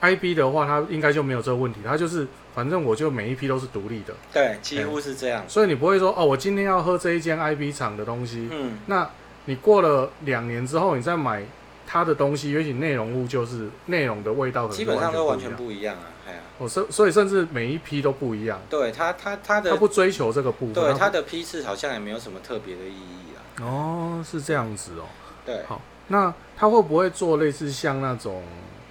[0.00, 5.44] IB 的话，它应该就没有这个问题，它就是反正我就每一批都是独立的，对，几乎是这样。
[5.48, 9.08] 所以你不会说哦，我今天要喝这一间 IB 厂的东西，嗯，那
[9.46, 11.42] 你过了两年之后，你再买
[11.86, 16.12] 它的东西，也许内容物就是内容的味道，基本上都完全不一样啊。
[16.58, 18.60] 哦，所所以甚至每一批都不一样。
[18.70, 20.74] 对他，他他的他不追求这个部分。
[20.74, 23.62] 对他的批次好像也没有什么特别的意义啊。
[23.62, 25.04] 哦，是这样子哦。
[25.44, 25.62] 对。
[25.64, 28.42] 好，那他会不会做类似像那种，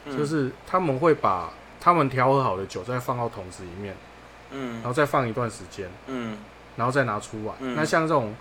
[0.05, 3.95] 就是他们会把他们调和好的酒再放到桶子里面，
[4.51, 6.37] 嗯，然后再放一段时间，嗯，
[6.75, 7.53] 然后再拿出来。
[7.59, 8.33] 嗯、那像这种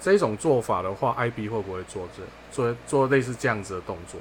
[0.00, 4.20] 这种做法的话，IB 会不会做这做做类似这样子的动作？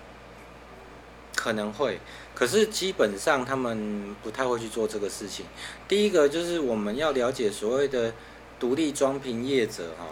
[1.44, 2.00] 可能会，
[2.34, 5.46] 可是基本上他们不太会去做这个事情。
[5.90, 8.14] 第一个就是我们要了解所谓的
[8.58, 10.06] 独立装瓶业者哈，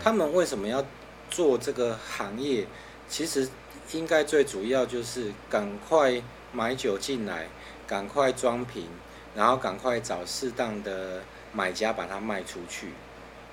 [0.00, 0.84] 他们为什么要
[1.28, 2.68] 做这个行业？
[3.08, 3.48] 其实
[3.90, 6.22] 应该最主要就是赶快
[6.52, 7.48] 买酒进来，
[7.84, 8.86] 赶快装瓶，
[9.34, 11.20] 然后赶快找适当的
[11.52, 12.90] 买家把它卖出去，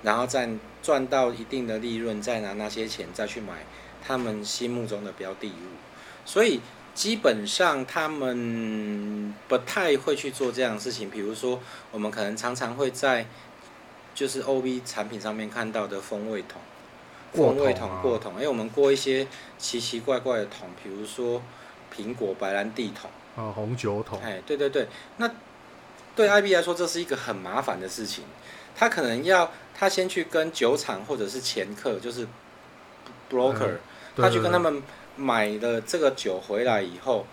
[0.04, 0.48] 然后再
[0.80, 3.66] 赚到一定的利润，再拿那些钱再去买
[4.06, 5.74] 他们心目中的标的物。
[6.24, 6.60] 所以。
[6.94, 11.58] 基本上他们不太会去做这样的事情，比如说
[11.90, 13.26] 我们可能常常会在
[14.14, 16.60] 就是 OB 产品上面看到的风味桶，
[17.32, 19.26] 风味桶过桶，因为，我们过一些
[19.58, 21.42] 奇奇怪怪的桶，比如说
[21.92, 25.28] 苹果白兰地桶，啊，红酒桶，哎，对对对，那
[26.14, 28.22] 对 IB 来说这是一个很麻烦的事情，
[28.76, 32.24] 他可能要他先去跟酒厂或者是前客，就是
[33.28, 33.78] broker，
[34.16, 34.80] 他去跟他们。
[35.16, 37.24] 买了这个酒回来以后，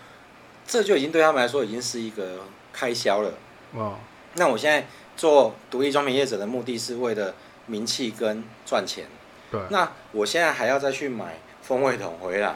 [0.66, 2.38] 这就已经对他们来说已经是一个
[2.72, 3.32] 开销了。
[3.74, 3.96] 哦，
[4.34, 7.34] 那我现在做独立装瓶业者的目的是为了
[7.66, 9.06] 名气跟赚钱。
[9.50, 9.60] 对。
[9.70, 12.54] 那我现在还要再去买风味桶回来，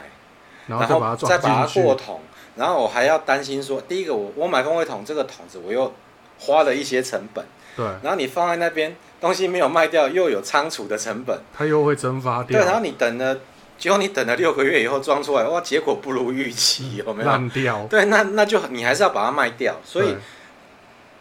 [0.67, 2.21] 然后再把它过桶，
[2.55, 5.93] 然后我还要担心说，第一个我我买风味桶这个桶子我又
[6.39, 7.45] 花了一些成本。
[7.75, 7.85] 对。
[8.01, 12.59] 然后你放在那边东西没有卖掉，又有仓储的成本，它又会蒸发掉。
[12.59, 13.37] 对，然后你等了。
[13.77, 17.29] 结果你等了六个月以后装出来，哇，结果不如预期，有没有？
[17.29, 17.85] 烂掉。
[17.85, 19.75] 对，那那就你还是要把它卖掉。
[19.85, 20.15] 所以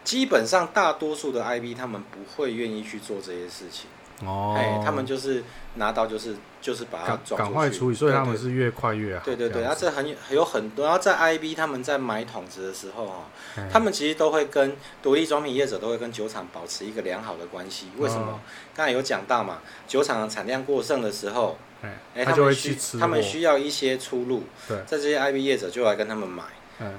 [0.02, 3.90] 基本上大多数的 IB 他们不会愿意去做这些事情。
[4.26, 4.54] 哦。
[4.56, 7.38] 哎，他们就是拿到就是就是把它装。
[7.38, 9.24] 赶快处理，所以他们是越快越好。
[9.24, 13.28] 对对对，然后这很有很多，然后在 IB 他们在买桶子的时候啊，
[13.70, 17.88] 他们其实都会跟独立装品业者都会跟酒厂保持一个良好的关系。
[17.98, 18.40] 为什么？
[18.74, 21.58] 刚才有讲到嘛，酒厂的产量过剩的时候。
[21.82, 26.42] 哎，他们需他们需要一些出路，在这些 IB 业者就来跟他们买。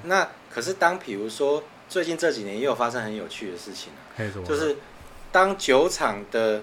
[0.04, 3.92] 那可是当比如说最近这几年也有发生很有趣的事情，
[4.44, 4.76] 就是
[5.30, 6.62] 当酒厂的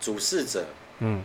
[0.00, 0.64] 主事者，
[0.98, 1.22] 嗯，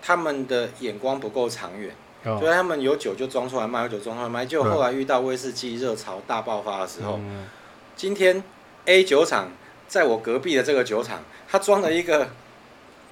[0.00, 7.20] 他们的眼光不够长远，所以他们有酒就装出来卖，有酒装出来卖，就后来遇到威士忌热潮大爆发的时候，
[7.96, 8.42] 今天
[8.86, 9.50] A 酒厂
[9.88, 12.30] 在我隔壁的这个酒厂，他装了一个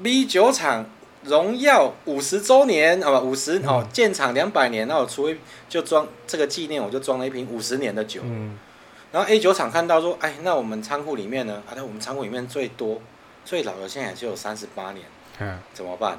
[0.03, 0.87] B 酒厂。
[1.25, 5.37] 荣耀五十周年好吧五十哦，建厂两百年，那我出一
[5.69, 8.23] 就装这个纪念，我就装了一瓶五十年的酒。
[8.25, 8.59] 嗯，
[9.13, 11.63] 然后 A 酒厂看到说，哎，那我们仓库里面呢？
[11.69, 13.03] 啊，那我们仓库里面最多
[13.45, 15.05] 最老的现在也就有三十八年。
[15.41, 16.19] 嗯，怎么办？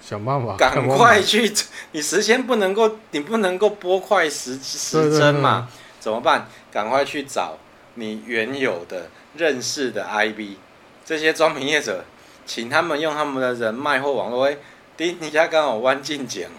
[0.00, 1.52] 想办法，赶快去！
[1.92, 5.68] 你时间不能够，你不能够拨快时时针嘛？
[6.00, 6.48] 怎么办？
[6.72, 7.58] 赶快去找
[7.94, 10.56] 你原有的认识的 IB
[11.04, 12.04] 这些装瓶业者。
[12.50, 14.56] 请他们用他们的人脉或网络，哎，
[14.96, 16.50] 你你家刚好弯进奖，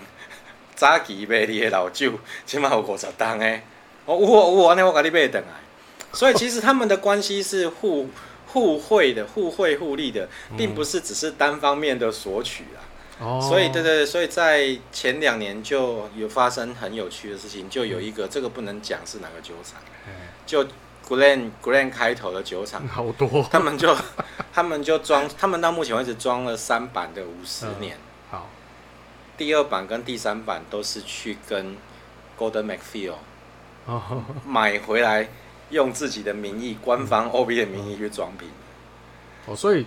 [0.73, 2.13] 早期卖你的老酒，
[2.45, 3.61] 起码有五十档诶。
[4.05, 5.49] 我我我那我给你买等来。
[6.13, 8.09] 所以其实他们的关系是互
[8.53, 12.79] 互惠的、互惠互利的，并不是只是单方面的索取啊。
[13.19, 13.41] 哦。
[13.41, 19.81] 所以对对对，所以在前两年就有发生很有趣的事情，就有一个这个不能讲是哪个酒厂，
[20.45, 20.65] 就。
[21.11, 23.93] Glen Glen 开头的酒厂好多，他们就
[24.53, 27.97] 他们就装，他们到目前为止装了三版的五十年。
[28.29, 28.47] 好，
[29.37, 31.75] 第二版跟第三版都是去跟
[32.39, 33.15] Golden MacPhail
[34.47, 35.27] 买回来，
[35.69, 38.47] 用自己的名义，官方 OB 的名义去装瓶。
[39.47, 39.85] 哦，所以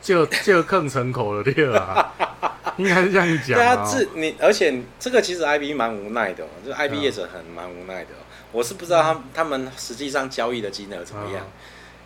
[0.00, 2.12] 就就更成口了，对啊，
[2.78, 3.58] 应该是这样讲。
[3.58, 8.10] 对啊，这你而且这个其实 IB 蛮无奈的，就 IB 业者很蛮无奈的。
[8.52, 11.44] 我是不知道他他们实际上交易的金额怎么样，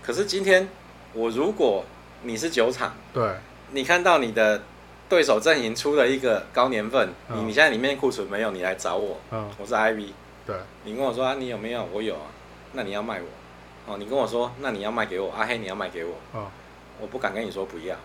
[0.02, 0.68] 可是今天
[1.12, 1.84] 我如果
[2.22, 3.28] 你是酒厂，对，
[3.72, 4.62] 你看到你的
[5.08, 9.18] 对手阵营出了一个高年份，你你现在里面库存没有，你来找我，
[9.58, 10.08] 我是 IV，
[10.46, 11.86] 对，你跟我说啊，你有没有？
[11.92, 12.30] 我有啊，
[12.72, 16.14] 那你要卖我，哦，你跟我说，那你要卖给我，阿黑你要卖给我，
[17.00, 17.96] 我不敢跟你说不要。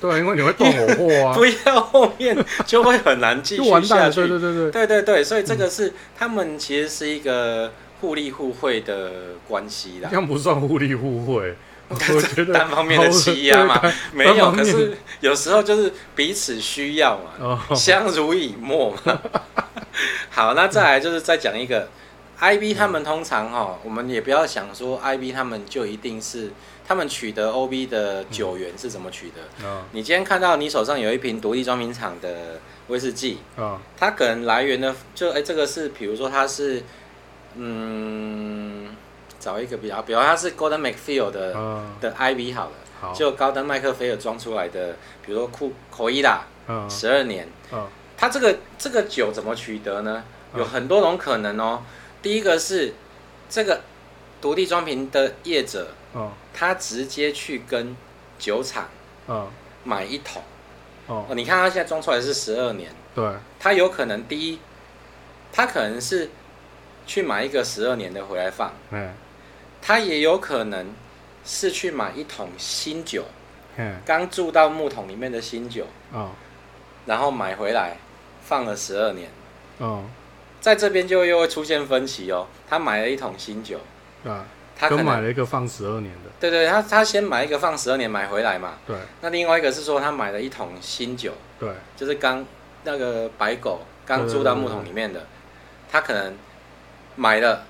[0.00, 1.34] 对，因为你会断我货啊！
[1.34, 2.34] 不要后面
[2.64, 4.26] 就会很难继续下去。
[4.26, 9.12] 对对对对，对对对，所以这个是、嗯、他们其实是一个互利互惠的
[9.46, 10.08] 关系啦。
[10.10, 11.54] 这样不算互利互惠，
[11.88, 13.78] 我觉得 单方面的欺压嘛，
[14.14, 14.50] 没有。
[14.52, 19.20] 可是有时候就是彼此需要嘛，哦、相濡以沫嘛。
[20.30, 21.88] 好，那再来就是再讲一个
[22.40, 26.50] IB，他们通常哈，我们也不要想说 IB 他们就一定是。
[26.90, 29.36] 他们取得 OB 的酒源是怎么取得？
[29.62, 36.82] 嗯、你今天看到你手上有一瓶独立装瓶厂的威士忌，嗯、它可能来源的就哎、欸，这个是比如说它是，
[37.54, 38.88] 嗯，
[39.38, 50.24] 找一个比较，比如它是 Golden MacPhail 的、嗯、的 IB 好了，就高登麦克菲尔装出来的，比如说库口伊拉，嗯，十二年，嗯，它这个这个酒怎么取得呢？
[50.56, 51.84] 有很多种可能哦。
[52.20, 52.94] 第一个是
[53.48, 53.82] 这个
[54.40, 57.96] 独立装瓶的业者，嗯，他直接去跟
[58.38, 58.88] 酒厂，
[59.28, 59.48] 嗯，
[59.84, 60.42] 买一桶，
[61.06, 64.58] 哦，你看他现在装出来是十二年，对，他有可能第一，
[65.52, 66.30] 他可能是
[67.06, 69.12] 去买一个十二年的回来放，嗯，
[69.80, 70.86] 他也有可能
[71.44, 73.24] 是去买一桶新酒，
[73.76, 76.30] 嗯，刚注到木桶里面的新酒，哦，
[77.06, 77.96] 然后买回来
[78.42, 79.30] 放了十二年，
[79.78, 80.04] 哦。
[80.60, 82.46] 在这边就又会出现分歧哦。
[82.68, 83.80] 他买了一桶新酒，
[84.26, 84.44] 啊，
[84.80, 86.30] 他可能买了一个放十二年的。
[86.40, 88.78] 对对，他他先买一个放十二年买回来嘛。
[88.86, 88.96] 对。
[89.20, 92.46] 那另外一个是说他买了一桶新酒，对，就是刚
[92.84, 95.26] 那个白狗刚住到木桶里面的，
[95.90, 96.34] 他可能
[97.16, 97.66] 买了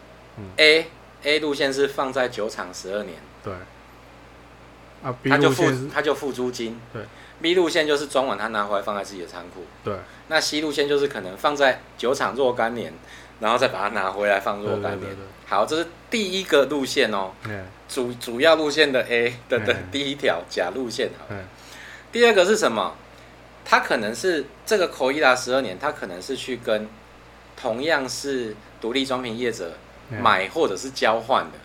[0.57, 0.87] A
[1.25, 3.53] A 路线是放在酒厂十二年，对。
[5.03, 7.03] 啊，他就付他就付租金，对。
[7.43, 9.65] B 路线就是装完他拿回来放在自己的仓库。
[9.83, 9.97] 对。
[10.29, 12.93] 那 C 路线就是可能放在酒厂若干年，
[13.41, 15.11] 然后再把它拿回来放若干年。
[15.47, 17.33] 好，这是第一个路线哦。
[17.49, 17.65] 嗯。
[17.89, 21.11] 主主要路线的 A 的的第一条假路线。
[21.19, 21.35] 好。
[22.13, 22.95] 第二个是什么？
[23.65, 26.89] 他可能是这个口伊达十二年，他可能是去跟
[27.57, 29.75] 同样是独立装瓶业者
[30.21, 31.59] 买或者是交换的。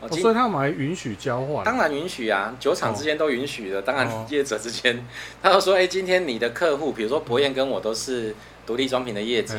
[0.00, 1.64] 哦，所以他们还允许交换？
[1.64, 3.82] 当然允许啊，酒厂之间都允许的。
[3.82, 5.04] 当然业者之间，
[5.42, 8.34] 他就说：“哎，今天你的客户，比如说博彦跟我都是
[8.64, 9.54] 独立装瓶的业者，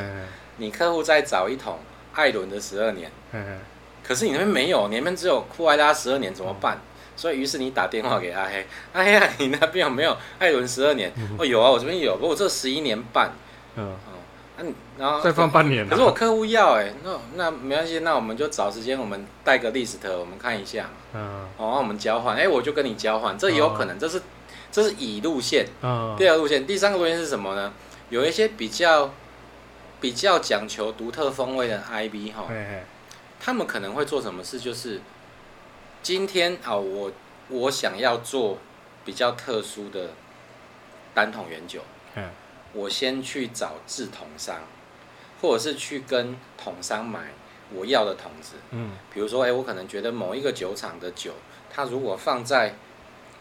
[0.60, 1.80] 你客户再找一桶
[2.14, 3.12] 艾伦的十二年，
[4.04, 6.80] 可是你那边没有，你那边只有库艾拉十二年，怎么办？
[7.16, 11.12] 所以于是你打电话给阿黑， 阿黑啊，你那边有没有艾伦十二年？
[11.38, 13.32] 哦，有啊，我这边有，不过这十一年半。”
[13.76, 13.96] 嗯。
[14.62, 15.88] 嗯，然后再放半年。
[15.88, 20.90] 可是我客户要哎，那那没关系，那我们就找时间，我们带个 list，我们看一下。
[21.14, 21.48] 嗯。
[21.56, 24.22] 哦，我们交换，哎，我就跟你交换，这也有可能，这是
[24.72, 25.66] 这是乙路线。
[25.82, 26.14] 嗯。
[26.18, 27.72] 第二路线，第三个路线是什么呢？
[28.10, 29.14] 有一些比较
[30.02, 32.48] 比较讲求独特风味的 IB 哈，
[33.40, 34.60] 他们可能会做什么事？
[34.60, 35.02] 就是
[36.02, 37.12] 今天啊，我
[37.50, 38.58] 我想要做
[39.04, 40.12] 比较特殊的
[41.14, 41.82] 单桶原酒。
[42.16, 42.30] 嗯。
[42.72, 44.58] 我先去找制桶商，
[45.42, 47.22] 或者是去跟桶商买
[47.74, 48.58] 我要的桶子。
[48.70, 51.32] 嗯，比如说，哎、欸，我可能觉得某一个酒厂的酒，
[51.74, 52.76] 它如果放在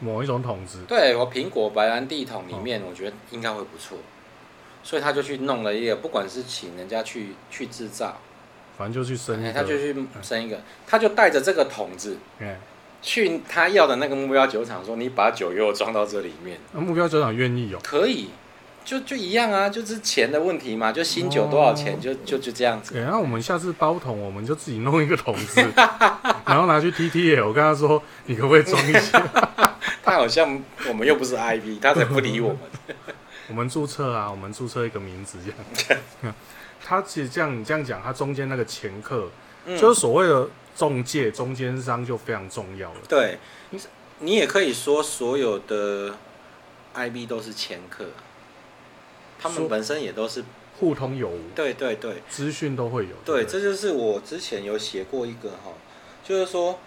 [0.01, 3.99] 某一种桶子，对我苹果白兰地桶里面，我觉得应该会不错。
[4.83, 8.21] 所以他就去弄了一个，不管是请人家去去制造，
[8.77, 12.57] 反正就去生一个，他就去生一个，他就带着这个桶子，嗯，
[13.03, 18.31] 去他要的那个目标酒厂说：“你把酒给我装到这里面。”那目标酒厂愿意哦，可以。
[18.85, 22.95] 就就一样啊，就是钱的问题嘛，就新酒多少钱，哦、就就就这样子。
[22.95, 25.61] 对、欸，那我们下次包桶，我们就自己弄一个桶子，
[26.47, 27.47] 然后拿去 TTL。
[27.47, 29.23] 我跟他说，你可不可以装一下？
[30.03, 32.59] 他好像我们又不是 I P，他才不理我们。
[33.49, 36.35] 我们注册啊，我们注册一个名字这样。
[36.85, 39.29] 他其实这样你这样讲，他中间那个前客，
[39.67, 43.01] 嗯、就是所谓的中介、中间商就非常重要了。
[43.09, 43.39] 对，
[44.21, 46.15] 你也可以说所有的
[46.95, 48.05] IB 都是前客。
[49.41, 50.45] 他们本身也都是
[50.79, 53.15] 互通有无，对对对，资讯都会有。
[53.25, 55.73] 对，这就是我之前有写过一个哈，
[56.25, 56.79] 就是说，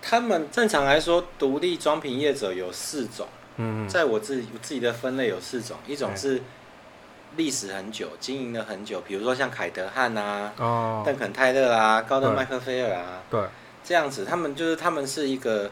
[0.00, 3.26] 他们正常来说，独立装瓶业者有四种。
[3.56, 6.42] 嗯，在我自己我自己的分类有四种，一种是
[7.36, 13.42] 历史很久、经营了很久，比如说像凯德汉啊、哦、邓肯泰勒啊、高登麦克菲尔啊，对，
[13.84, 15.70] 这样子，他们就是他们是一个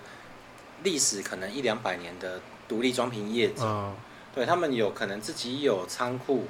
[0.82, 3.64] 历史可能一两百年的独立装瓶业者。
[3.64, 3.94] 哦
[4.32, 6.46] 对，他们有可能自己有仓库，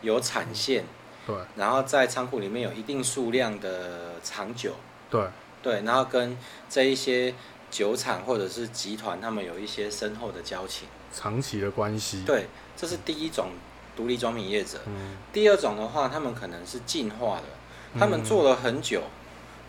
[0.00, 0.86] 有产线，
[1.26, 4.72] 对，然后在仓库里面有一定数量的长酒，
[5.10, 5.26] 对，
[5.62, 6.34] 对，然后跟
[6.70, 7.34] 这一些
[7.70, 12.22] 酒厂或者是集团，他们有一些深厚的交情，长期的关系。
[12.26, 13.50] 对，这是第一种
[13.96, 14.78] 独立装瓶业者。
[14.86, 15.16] 嗯。
[15.32, 19.02] 第二种的话，他们可能是进化的，他们做了很久，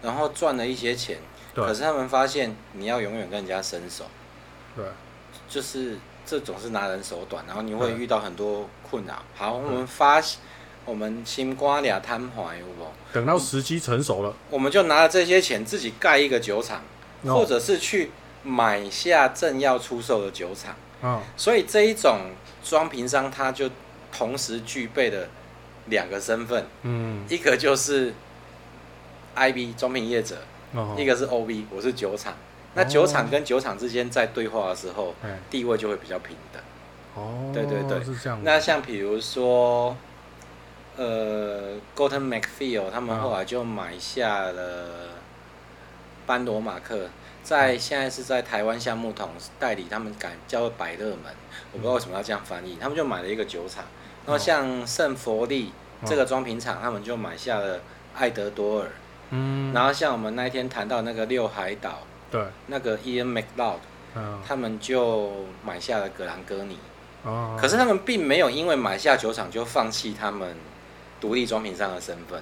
[0.01, 1.17] 然后赚了一些钱，
[1.53, 4.05] 对，可是他们发现你要永远跟人家伸手，
[4.75, 4.85] 对，
[5.47, 5.97] 就是。
[6.23, 9.21] 这种是拿人手短，然后你会遇到很多困扰。
[9.35, 10.21] 好，我们发，
[10.85, 12.85] 我们新瓜俩摊牌，有不？
[13.11, 16.83] 等到时机成熟了，我们就拿了这些钱自己盖一个酒厂，
[17.25, 18.11] 或者是去
[18.43, 20.75] 买下正要出售的酒厂。
[21.35, 22.31] 所以这一种
[22.63, 23.69] 装瓶商，他就
[24.11, 25.27] 同时具备的
[25.87, 26.65] 两个身份。
[26.83, 28.13] 嗯，一个就是
[29.35, 30.37] IB 装瓶业者，
[30.97, 32.33] 一个是 OB，我是酒厂。
[32.73, 35.13] 那酒厂跟酒厂之间在对话的时候，
[35.49, 36.61] 地位就会比较平等。
[37.15, 38.39] 哦，对对对，是这样。
[38.43, 39.97] 那像比如说，
[40.95, 44.85] 呃，Gordon MacPhail 他们后来就买下了
[46.31, 47.09] 班罗马克，
[47.43, 51.25] 在现在是在台湾橡木桶代理，他们改叫百乐门，
[51.73, 53.83] 我不知道为什么要这样翻译，他们就买了一个酒厂。
[54.25, 55.73] 然后像圣佛利
[56.05, 57.81] 这个装瓶厂，他们就买下了
[58.15, 58.87] 爱德多尔。
[59.31, 59.73] 嗯。
[59.73, 61.99] 然后像我们那一天谈到那个六海岛，
[62.31, 63.79] 对，那个 Ian McLeod，
[64.47, 65.33] 他们就
[65.65, 66.77] 买下了格兰哥尼。
[67.23, 67.57] 哦。
[67.59, 70.55] 可是他们并没有因为买下酒厂就放弃他们
[71.19, 72.41] 独立装瓶商的身份。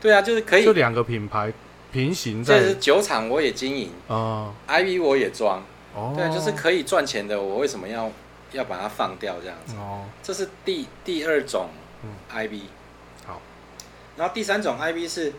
[0.00, 0.64] 对啊，就是可以。
[0.64, 1.52] 就两个品牌
[1.92, 2.60] 平行在。
[2.60, 3.90] 就是酒厂我也经营。
[4.06, 4.52] 哦。
[4.68, 5.62] IB 我也装。
[5.94, 6.14] 哦。
[6.16, 8.10] 对，就是可以赚钱的，我为什么要？
[8.52, 9.76] 要把它放掉，这样子。
[9.76, 11.68] 哦，这是第第二种
[12.34, 12.62] IB。
[13.24, 13.40] 好，
[14.16, 15.32] 然后第三种 IB 是，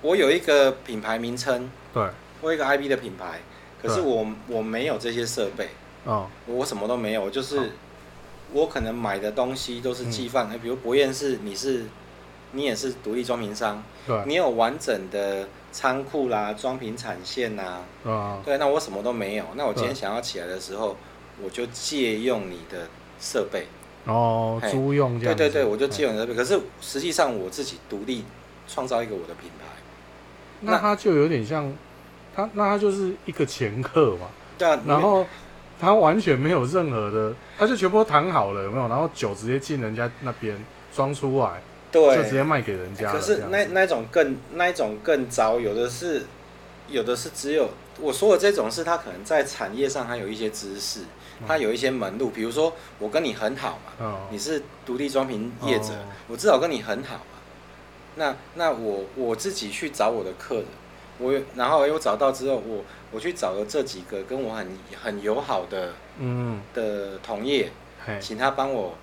[0.00, 2.02] 我有一个品牌名称，对，
[2.40, 3.38] 我有一个 IB 的品牌，
[3.80, 5.68] 可是我我没有这些设备，
[6.02, 7.70] 哦，我什么都没有，就是
[8.52, 11.84] 我可能买的东西都是寄放，比如博彦是你是，
[12.50, 20.96] 你也是独立装瓶商，对，你有完整的仓库啦、装瓶产线呐，啊，对，那我什么都没有，那我今天想要起来的时候。
[21.42, 22.86] 我就借用你的
[23.18, 23.66] 设备
[24.04, 25.34] 哦，租用这样。
[25.34, 26.36] 对对对，我就借用你的设备。
[26.36, 28.22] 可是实际上我自己独立
[28.68, 29.64] 创造一个我的品牌，
[30.60, 31.72] 那他就有点像
[32.36, 34.28] 他，那他就是一个前客嘛。
[34.58, 34.78] 对啊。
[34.86, 35.26] 然后
[35.80, 38.86] 他完全没有任何的，他就全部都谈好了，有没有？
[38.86, 40.54] 然后酒直接进人家那边
[40.94, 41.62] 装出来，
[41.92, 43.12] 对，就直接卖给人家。
[43.12, 46.24] 可是那那种更那一种更糟，有的是
[46.88, 47.68] 有的是只有
[48.00, 51.02] 我说的这种是他可能在产业上还有一些知识。
[51.44, 57.24] 他有一些门路，比如说我跟你很好嘛，哦、你是独立装瓶业者，哦、我至少跟你很好嘛。
[58.14, 60.66] 那那我我自己去找我的客人，
[61.18, 67.72] 我然后又找到之后，我我去找了这几个跟我很很友好的嗯的同业，
[68.20, 68.96] 请他帮我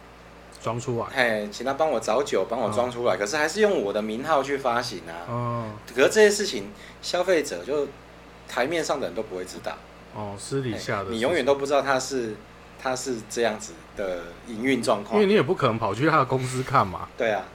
[0.61, 3.15] 装出来，嘿，请他帮我找酒，帮我装出来。
[3.15, 5.25] 哦、可是还是用我的名号去发行啊。
[5.29, 7.87] 哦、可是这些事情，消费者就
[8.47, 9.77] 台面上的人都不会知道。
[10.13, 12.35] 哦，私底下的，你永远都不知道他是
[12.81, 17.07] 他是这样子的营运状况，因为你也不可能跑去他的公司看嘛。
[17.17, 17.45] 对啊，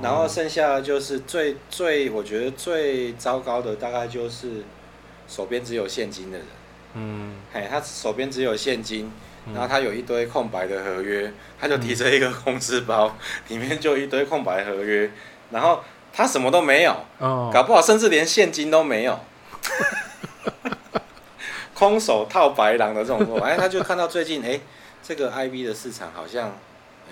[0.00, 4.62] 然后剩下就是最最我觉得最糟糕的大概就是
[5.28, 6.46] 手边只有现金的人。
[6.94, 9.10] 嗯，嘿，他手边只有现金，
[9.52, 13.16] 然后他有一堆空白的合约，他就提着一个工资包，
[13.48, 15.10] 里面就一堆空白合约，
[15.50, 15.82] 然后
[16.12, 19.20] 他什么都没有，哦，搞不好甚至连现金都没有。
[21.74, 24.60] 空手套白狼的这种，哎，他就看到最近，哎，
[25.02, 26.56] 这个 IB 的市场好像，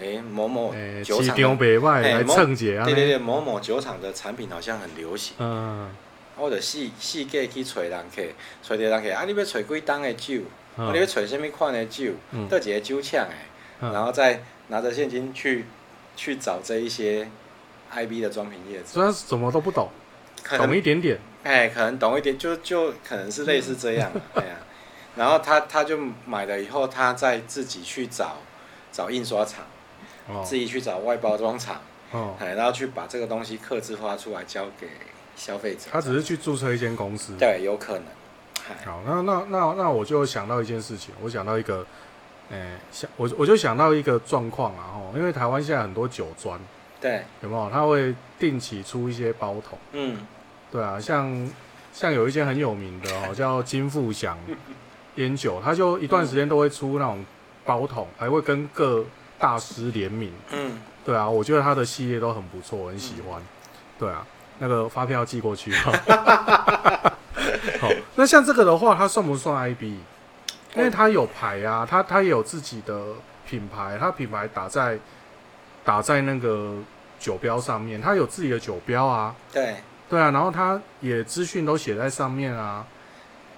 [0.00, 0.72] 哎，某某
[1.04, 5.34] 酒厂，哎，对对对，某某酒厂的产品好像很流行。
[5.38, 5.90] 嗯。
[6.34, 8.22] 我就四四界去找人客，
[8.62, 10.40] 找着人客，啊，你要找几档的酒？
[10.76, 12.12] 啊，你要找什么款的酒？
[12.48, 13.26] 倒一个酒厂
[13.80, 15.66] 的，然后再拿着现金去
[16.16, 17.28] 去找这一些
[17.92, 18.84] IB 的装瓶业者。
[18.86, 19.88] 虽然什么都不懂，
[20.56, 21.18] 懂一点点。
[21.42, 24.56] 哎，可能懂一点，就就可能是类似这样， 哎呀，
[25.16, 28.36] 然后他他就买了以后，他再自己去找
[28.92, 29.64] 找印刷厂，
[30.28, 34.86] 哦、自己去找外包装厂，哦，然后去把这个东西刻字化出来交给
[35.34, 35.90] 消费者。
[35.90, 38.04] 他只是去注册一间公司，对，有可能。
[38.84, 41.84] 好，那那那那我就想到一件事情，我想到一个，
[42.50, 46.58] 哎，想我我就想到一个状况啊，吼，因为台湾现在很多酒庄，
[47.00, 47.70] 对，有没有？
[47.70, 50.18] 他会定期出一些包桶，嗯。
[50.70, 51.50] 对啊，像
[51.92, 54.38] 像有一间很有名的哦，叫金富祥
[55.16, 57.22] 烟酒，他就一段时间都会出那种
[57.62, 59.04] 包桶，还会跟各
[59.38, 60.32] 大师联名。
[60.50, 63.42] 嗯，对啊，我觉得他的系列都很不错，我很喜欢。
[63.98, 64.26] 对啊，
[64.60, 65.70] 那个发票寄过去。
[67.80, 69.98] 好，那像这个的话，它算不算 IB？
[70.74, 73.00] 因为它有牌啊，它它也有自己的
[73.46, 74.98] 品牌，它品牌打在
[75.84, 76.74] 打在那个
[77.18, 79.34] 酒标上面，它有自己的酒标啊。
[79.52, 79.76] 对。
[80.08, 82.86] 对啊，然后它也资讯都写在上面啊。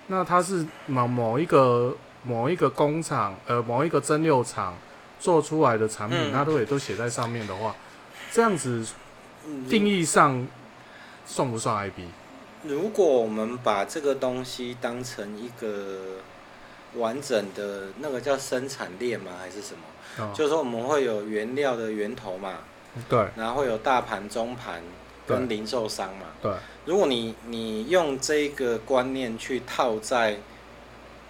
[0.07, 4.75] 那它是某某一个某一个工厂，呃，某一个蒸馏厂
[5.19, 7.75] 做出来的产品，它、嗯、都也都写在上面的话，
[8.31, 8.87] 这样子
[9.69, 10.47] 定义上
[11.27, 12.05] 算不算 IB？
[12.65, 16.17] 如果我们把这个东西当成一个
[16.97, 19.33] 完整的那个叫生产链吗？
[19.39, 20.25] 还是什么？
[20.25, 22.59] 哦、就是说我们会有原料的源头嘛？
[23.09, 24.83] 对，然后会有大盘、中盘。
[25.27, 26.53] 跟零售商嘛，对，
[26.85, 30.37] 如果你你用这个观念去套在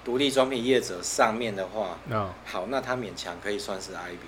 [0.04, 4.18] 独立装品业者上面的话，嗯，好，那他勉强可以算是 IB，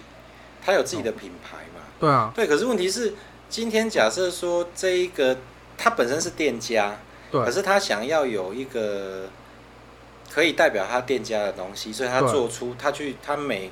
[0.65, 3.15] 他有自己的品牌嘛，对啊，对，可是问题是，
[3.49, 5.37] 今天假设说这一个
[5.77, 6.97] 他本身是店家，
[7.31, 9.29] 对，可是他想要有一个
[10.31, 13.71] 可以代表他店家的东西，所以他做出他去他每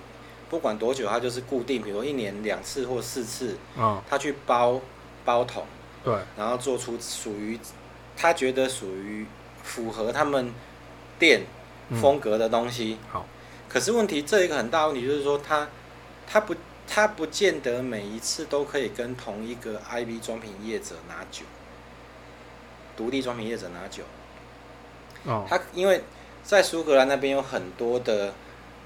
[0.51, 4.81] 不管多久，他就是固定，比如一年两次或四次，嗯，他去包
[5.25, 5.65] 包桶。
[6.05, 7.59] 对，然后做出属于
[8.15, 9.27] 他觉得属于
[9.63, 10.53] 符合他们
[11.19, 11.41] 店
[11.99, 12.99] 风格的东西。
[13.05, 13.27] 嗯、好，
[13.71, 15.67] 可是问题这一个很大问题就是说，他
[16.27, 16.55] 他不
[16.87, 21.47] 他不见得每一次都可以跟同一个 IB 装瓶业者拿酒，
[22.97, 24.03] 独立装瓶业者拿酒。
[25.25, 26.03] 哦，他因为
[26.43, 28.35] 在苏格兰那边有很多的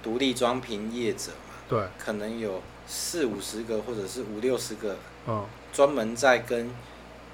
[0.03, 4.97] 独立装瓶业者嘛，对，可能有四五十个或者是五六十个，
[5.27, 6.71] 嗯，专门在跟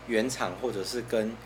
[0.07, 1.37] 原厂或者是跟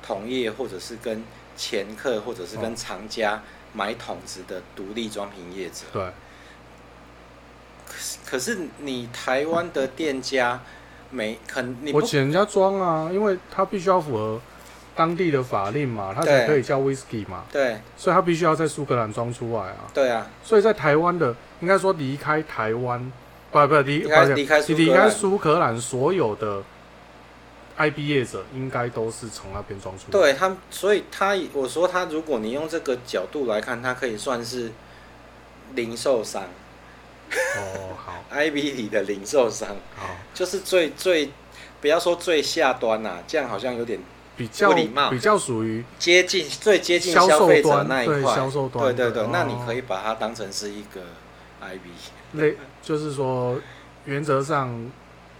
[0.00, 1.24] 同业或者是跟
[1.56, 6.12] 前客或者是跟厂家买桶子的独立装瓶业者，对。
[7.88, 10.62] 可是可是你台湾的店家
[11.10, 14.40] 没肯你我请人家装啊，因为他必须要符合。
[15.00, 19.88] 当地的法令嘛，它才可以叫 whisky 嘛，对，所以它必须要在苏格兰装出来啊。
[19.94, 23.10] 对啊，所以在台湾的，应该说离开台湾，
[23.50, 26.62] 不不离离开离开苏格兰所有的
[27.78, 30.10] IB 业者，应该都是从那边装出来。
[30.12, 34.70] 对他，所以他我说他，如果你用这个角度来看，他可以算是
[35.74, 36.42] 零售商。
[37.32, 41.30] 哦，好， IB 里的零售商，好，就是最最
[41.80, 43.98] 不要说最下端呐、啊，这样好像有点。
[44.40, 45.10] 比较礼貌。
[45.10, 51.02] 比较属于接近最接近消费者那一块，销售端，对对对，哦、那你可以把它当成是一个
[51.60, 51.80] IB，
[52.32, 53.60] 类就是说
[54.06, 54.90] 原则上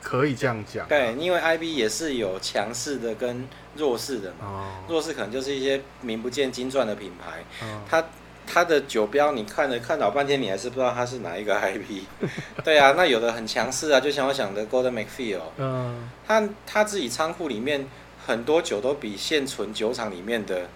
[0.02, 0.86] 可以这样讲。
[0.86, 8.04] 对，因为 IB 也是有强势的跟弱势的嘛，哦、弱势可能就是一些名不见经传的品牌，哦、它
[8.46, 12.02] 它的酒标你看了看老半天，你还是不知道它是哪一个 IB。
[12.62, 17.88] 对啊，那有的很强势啊，就像我想的 Golden MacPhail，嗯，他他自己仓库里面。
[18.26, 20.68] 很多酒都比现存酒厂里面的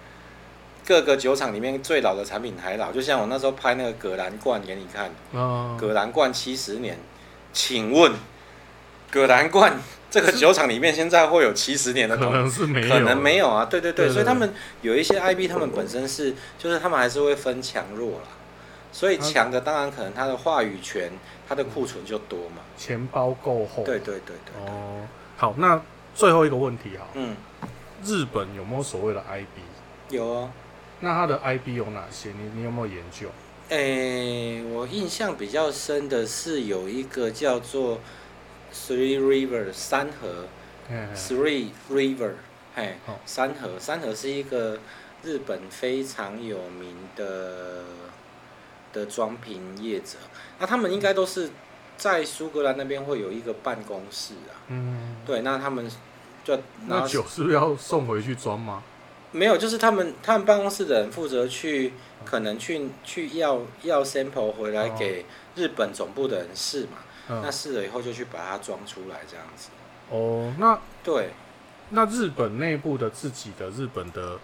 [0.86, 5.10] 各个酒厂里面最老的产品还老，就像我那时候拍那个葛兰冠给你看，
[5.78, 6.98] 葛兰冠七十年，
[7.52, 8.12] 请问
[9.10, 9.78] 葛兰冠
[10.10, 12.16] 这个酒厂里面现在会有七十年的？
[12.16, 13.64] 可能是没有，可能没有啊。
[13.64, 18.28] 对对对，所以他们有一些 IB，他们本身是就是他们还是会分强弱啦。
[18.92, 21.10] 所以强的当然可能他的话语权，
[21.48, 23.82] 他的库存就多嘛，钱包够厚。
[23.84, 24.66] 对对对对。
[24.66, 25.80] 哦，好，那。
[26.14, 27.36] 最后一个问题哈，嗯，
[28.04, 30.14] 日本有没有所谓的 IB？
[30.14, 30.50] 有啊，
[31.00, 32.30] 那它的 IB 有哪些？
[32.30, 33.28] 你你有没有研究？
[33.70, 37.98] 诶、欸，我印象比较深的是有一个叫做
[38.72, 40.46] Three River 三河
[41.16, 42.32] ，Three River，
[42.76, 42.96] 嘿，
[43.26, 44.78] 三河三河是一个
[45.22, 47.82] 日本非常有名的
[48.92, 50.18] 的装瓶业者，
[50.58, 51.50] 那他们应该都是。
[51.96, 55.88] 在苏格兰那边会有一个办公室啊，嗯，对，那他们
[56.42, 58.82] 就那酒是不是要送回去装吗？
[59.30, 61.92] 没有，就是他们他们办公室的人负责去，
[62.24, 65.24] 可能去去要要 sample 回来给
[65.54, 69.70] 日本总部的人试嘛，哦、那试了以后就去把它装出来这样子。
[70.10, 71.30] 哦，那对，
[71.90, 74.38] 那日本内部的自己的日本的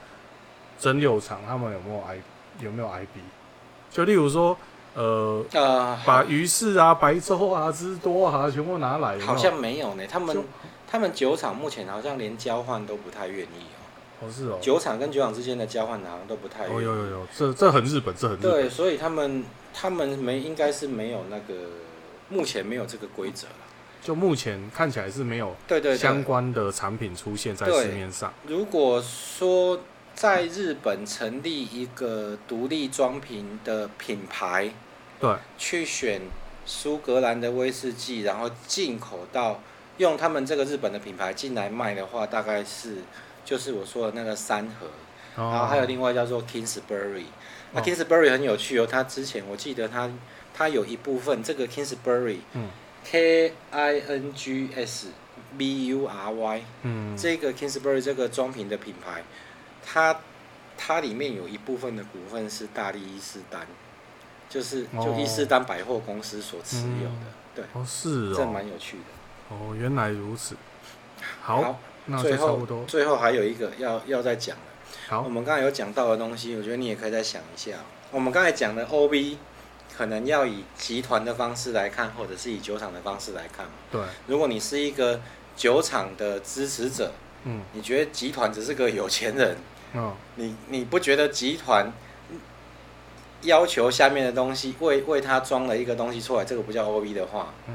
[0.79, 2.23] 蒸馏厂，他们有没有 I
[2.61, 3.21] 有没有 IB？
[3.91, 4.57] 就例如说。
[4.95, 9.27] 呃，呃，把鱼市啊、白粥啊、汁多啊全部拿来有有？
[9.27, 10.05] 好像没有呢。
[10.09, 10.37] 他们
[10.91, 13.67] 他们酒厂目前好像连交换都不太愿意
[14.23, 14.27] 哦。
[14.27, 14.59] 哦，是哦。
[14.61, 16.79] 酒厂跟酒厂之间的交换好像都不太愿意。
[16.79, 18.51] 哦，有有有，这这很日本，这很日本。
[18.51, 21.55] 对，所以他们他们没应该是没有那个，
[22.29, 23.47] 目前没有这个规则。
[24.03, 28.33] 就目前看起来是没有对对相关的产品出现在市面上。
[28.47, 29.79] 如果说。
[30.15, 34.71] 在日本成立一个独立装瓶的品牌，
[35.19, 36.21] 对，去选
[36.67, 39.63] 苏格兰的威士忌，然后进口到
[39.97, 42.97] 用他们这个日本的品牌进来卖的话，大概是
[43.45, 44.87] 就是我说的那个三盒，
[45.37, 47.25] 哦、然后还有另外叫做 Kingsbury，
[47.73, 50.11] 那 Kingsbury 很有趣哦，它之前我记得它
[50.53, 52.69] 它有一部分这个 Kingsbury，嗯
[53.05, 55.09] ，K I N G S
[55.57, 59.25] B U R Y，嗯，这个 Kingsbury 这个装瓶的品牌。
[59.85, 60.21] 它
[60.77, 63.61] 它里面有一部分的股份是大力伊斯丹，
[64.49, 69.55] 就是就伊斯丹百货公司所持有的，嗯、对，哦是哦，这蛮有趣的。
[69.55, 70.57] 哦，原来如此。
[71.43, 74.63] 好，好那最后最后还有一个要要再讲的，
[75.09, 77.73] 好，我们刚才有讲到的东西，我觉得你也可以再想一下。
[78.11, 79.37] 我们刚才讲的 OB
[79.97, 83.67] 可能要以集团的方式来看，或者是以酒厂的方式来看。
[83.93, 85.21] 对，如果你是一个
[85.57, 87.13] 酒厂的支持者，
[87.45, 89.57] 嗯，你觉得集团只是个有钱人？
[89.95, 91.93] 嗯、你你不觉得集团
[93.43, 97.75] 要求下面的东西为为他装了一个东西出来，这个不叫 OB 的话，嗯，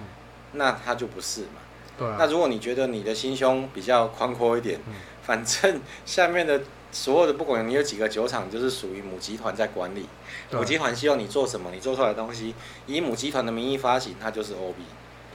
[0.53, 1.61] 那他就不是嘛。
[1.97, 2.16] 对、啊。
[2.20, 4.93] 那如果你觉得你的心胸比较宽阔一点，嗯、
[5.24, 6.61] 反正下面的
[6.91, 10.07] 所有的不管你有几个酒厂，就是属于母集团在管理。
[10.51, 12.53] 母集团希望你做什么，你做出来的东西
[12.86, 14.76] 以母集团的名义发行，它就是 OB。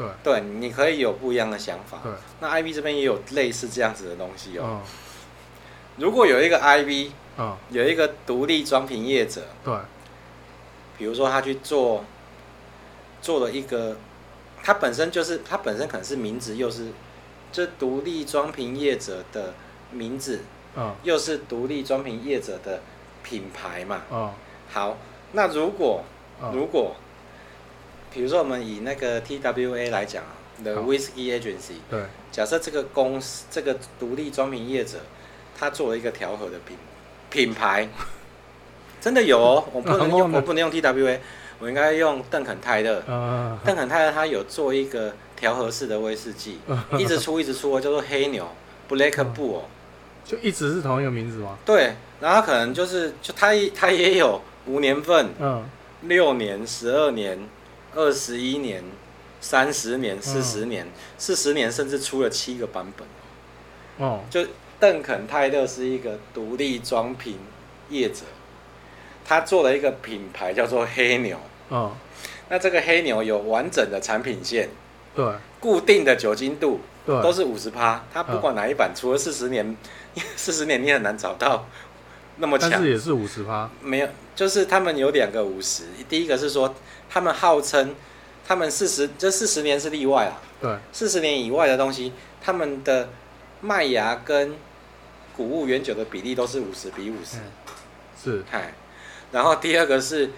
[0.01, 0.09] 对。
[0.25, 1.99] 对，你可以有不一样的想法。
[2.03, 2.11] 对。
[2.41, 4.65] 那 IB 这边也有类似这样子的东西哦。
[4.67, 4.81] 嗯
[5.97, 9.75] 如果有一个 IB，嗯，有一个独立装瓶业者，对，
[10.97, 12.03] 比如说他去做
[13.21, 13.99] 做了一个，
[14.63, 16.87] 他本身就是他本身可能是名字又是
[17.53, 19.53] 这独立装瓶业者的
[19.91, 20.41] 名字，
[20.75, 22.81] 嗯，又是独立装瓶业者的
[23.23, 24.33] 品牌嘛，嗯，
[24.71, 24.97] 好，
[25.33, 26.03] 那如果
[26.55, 26.97] 如果
[28.13, 32.03] 比如说我们以那个 TWA 来讲啊，The Whisky Agency，对，
[32.33, 34.99] 假设这个公司这个独立装瓶业者，
[35.57, 36.77] 他做了一个调和的品
[37.31, 37.89] 品牌，
[39.01, 41.19] 真的有哦， 我不能用我不能用 TWA，
[41.61, 43.01] 我应该用邓肯泰勒。
[43.65, 46.59] 邓肯泰勒他有做一个调和式的威士忌，
[46.99, 48.49] 一直出一直出，叫做黑牛
[48.89, 49.63] Black Bull，
[50.25, 51.57] 就一直是同一个名字吗？
[51.65, 55.65] 对，然后可能就是就他他也有五年份，嗯，
[56.03, 57.39] 六年、十二年。
[57.95, 58.83] 二十一年、
[59.41, 60.87] 三十年、四十年、
[61.19, 63.07] 四十年，甚至出了七个版本。
[63.99, 64.47] 哦，就
[64.79, 67.39] 邓肯泰勒是一个独立装瓶
[67.89, 68.23] 业者，
[69.25, 71.39] 他做了一个品牌叫做黑牛。
[71.69, 71.93] 哦，
[72.49, 74.69] 那这个黑牛有完整的产品线，
[75.15, 75.25] 对，
[75.61, 78.03] 固定的酒精度，对，都是五十趴。
[78.13, 79.77] 他不管哪一版，除了四十年，
[80.35, 81.67] 四十年你很难找到
[82.41, 82.69] 那么强。
[82.69, 86.75] 但是也是五十趴，没有，就是他们有两个五十，第一个是说。
[87.13, 87.93] 他们号称，
[88.47, 90.39] 他们四十这四十年是例外啊。
[90.61, 93.09] 对，四十年以外的东西，他们的
[93.61, 94.55] 麦芽跟
[95.37, 97.39] 谷物原酒的比例都是五十比五十。
[98.23, 98.45] 是。
[98.49, 98.73] 嗨，
[99.33, 100.31] 然后第二个是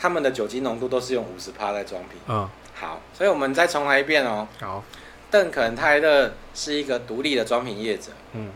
[0.00, 2.18] 他们的酒精浓度都是用五十趴在装瓶。
[2.26, 2.48] 嗯。
[2.74, 4.48] 好，所以我们再重来一遍哦。
[4.58, 4.82] 好。
[5.30, 8.12] 邓肯泰勒是一个独立的装瓶业者。
[8.32, 8.48] 嗯。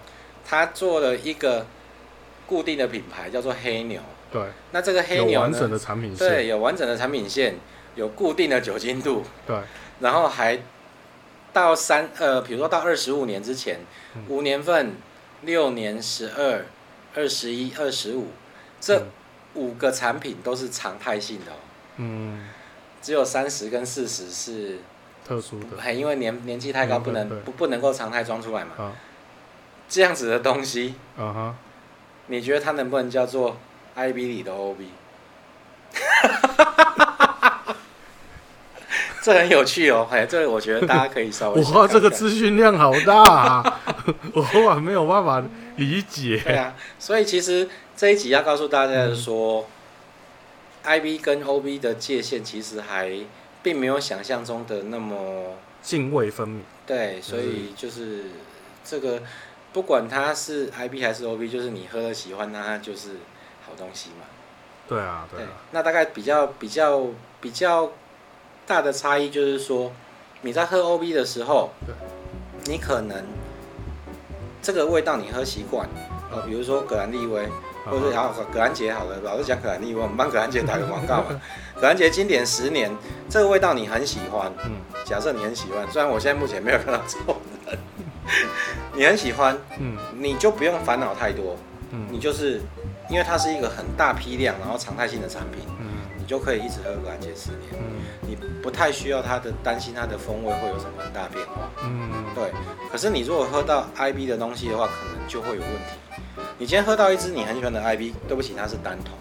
[0.49, 1.66] 他做了一个
[2.53, 3.99] 固定的品牌，叫做黑牛。
[4.31, 4.43] 对，
[4.73, 7.55] 那这个黑牛，有完整的产品线，对，有完整的产品线，
[7.95, 9.57] 有固定的酒精度，对，
[10.01, 10.59] 然后还
[11.51, 13.79] 到三呃，比如说到二十五年之前，
[14.15, 14.97] 嗯、五年份、
[15.43, 16.67] 六年、十二、
[17.15, 18.27] 二十一、二十五，
[18.79, 19.03] 这
[19.55, 21.57] 五个产品都是常态性的，哦，
[21.97, 22.49] 嗯，
[23.01, 24.79] 只有三十跟四十是
[25.27, 28.93] 特殊的，还因为年年纪太高，不能不不能够常态装出来嘛，啊，
[29.89, 30.95] 这样子的东西，
[32.33, 33.59] 你觉得它能不能叫做
[33.95, 34.89] ？IB 里的 OB，
[39.20, 41.83] 这很有趣哦，哎，这个我觉得大家可以稍微 看看。
[41.83, 43.80] 哇，这个资讯量好大啊，
[44.33, 45.45] 我还没有办法
[45.76, 46.41] 理解。
[46.43, 49.66] 对啊，所以其实这一集要告诉大家的是说、
[50.85, 53.12] 嗯、IB 跟 OB 的界限其实还
[53.62, 56.62] 并没有想象中的那么泾渭分明。
[56.87, 58.24] 对，所以就是
[58.83, 59.22] 这个，
[59.73, 63.16] 不管它是 IB 还是 OB，就是你喝了喜欢它，就是
[63.66, 63.73] 好。
[63.75, 64.27] 东西嘛，
[64.87, 65.49] 对啊，对啊。
[65.70, 67.07] 那大概比较比较
[67.41, 67.91] 比较
[68.66, 69.91] 大的差异就是说，
[70.43, 71.70] 你在喝 OB 的时候，
[72.66, 73.25] 你可能
[74.61, 75.89] 这个味道你喝习惯，
[76.31, 77.49] 呃，比如说葛兰利威，
[77.87, 81.41] 或者是好葛兰杰好了，老是讲葛兰利威，我们帮葛兰杰打个广告嘛。
[81.81, 82.95] 葛兰杰经典十年，
[83.31, 87.79] 这个味道你很喜欢，嗯，假设你很喜欢，虽然我现在目前没有看到这种人，
[88.95, 91.57] 你很喜欢，嗯，你就不用烦恼太多，
[91.91, 92.61] 嗯，你就是。
[93.11, 102.51] 因为它是一个很大批量，然后常态性的产品，嗯，你就可以一直喝个安杰十年，嗯，你不太需要它的担心它的风味会有什么很大变化，嗯，对。
[102.91, 106.23] 可是你如果喝到 IB 的东西的话，可能就会有问题。
[106.57, 109.12] 你今天喝到一支你很喜欢的 IB，对不起，它是单桶，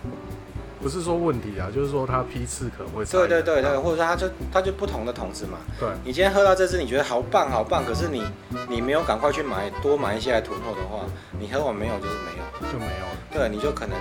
[0.81, 5.87] 不是说问题啊，就是说它批次可能会对对对对，或者说它就它就不同的桶子嘛，对。
[6.03, 8.23] 你今天喝到这支你觉得好棒好棒，可是你
[8.67, 11.05] 你没有赶快去买多买一些来囤货的话，
[11.39, 13.05] 你喝完没有就是没有，就没有。
[13.31, 13.95] 对，你就可能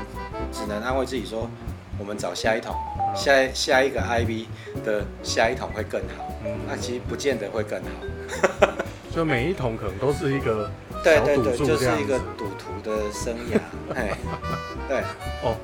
[0.51, 1.49] 只能安慰自己说，
[1.99, 2.75] 我们找下一桶，
[3.15, 4.47] 下下一个 IB
[4.85, 6.33] 的下一桶会更好。
[6.45, 8.75] 嗯，那其实不见得会更好。
[9.15, 10.71] 就每一桶可能都是一个
[11.03, 13.61] 对对对，就是一个赌徒的生涯。
[13.95, 14.17] 哎，
[14.89, 15.03] 对。
[15.43, 15.57] 哦，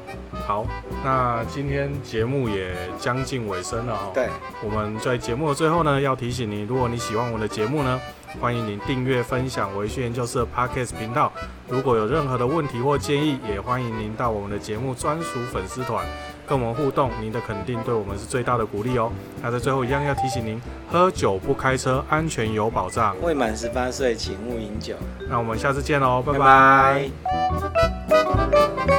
[0.47, 0.67] 好，
[1.05, 4.11] 那今天节目也将近尾声了哦。
[4.15, 4.29] 对，
[4.63, 8.01] 我们在节目的最后呢，要提醒你，如果你喜欢我们的节目呢，
[8.41, 11.31] 欢迎您订阅、分享微醺研究社 Podcast 频道。
[11.69, 16.07] 如果有任何的问题或建议，也欢迎您到我们的节目专属粉丝团
[16.47, 17.11] 跟我们互动。
[17.21, 19.11] 您的肯定对我们是最大的鼓励哦。
[19.43, 23.17] 那在最后一样要提醒您：喝酒不开车，安全有保障。
[23.23, 24.95] 未满十八岁请勿饮酒。
[25.29, 26.39] 那我们下次见喽，拜拜。
[26.39, 27.11] 拜
[28.87, 28.96] 拜。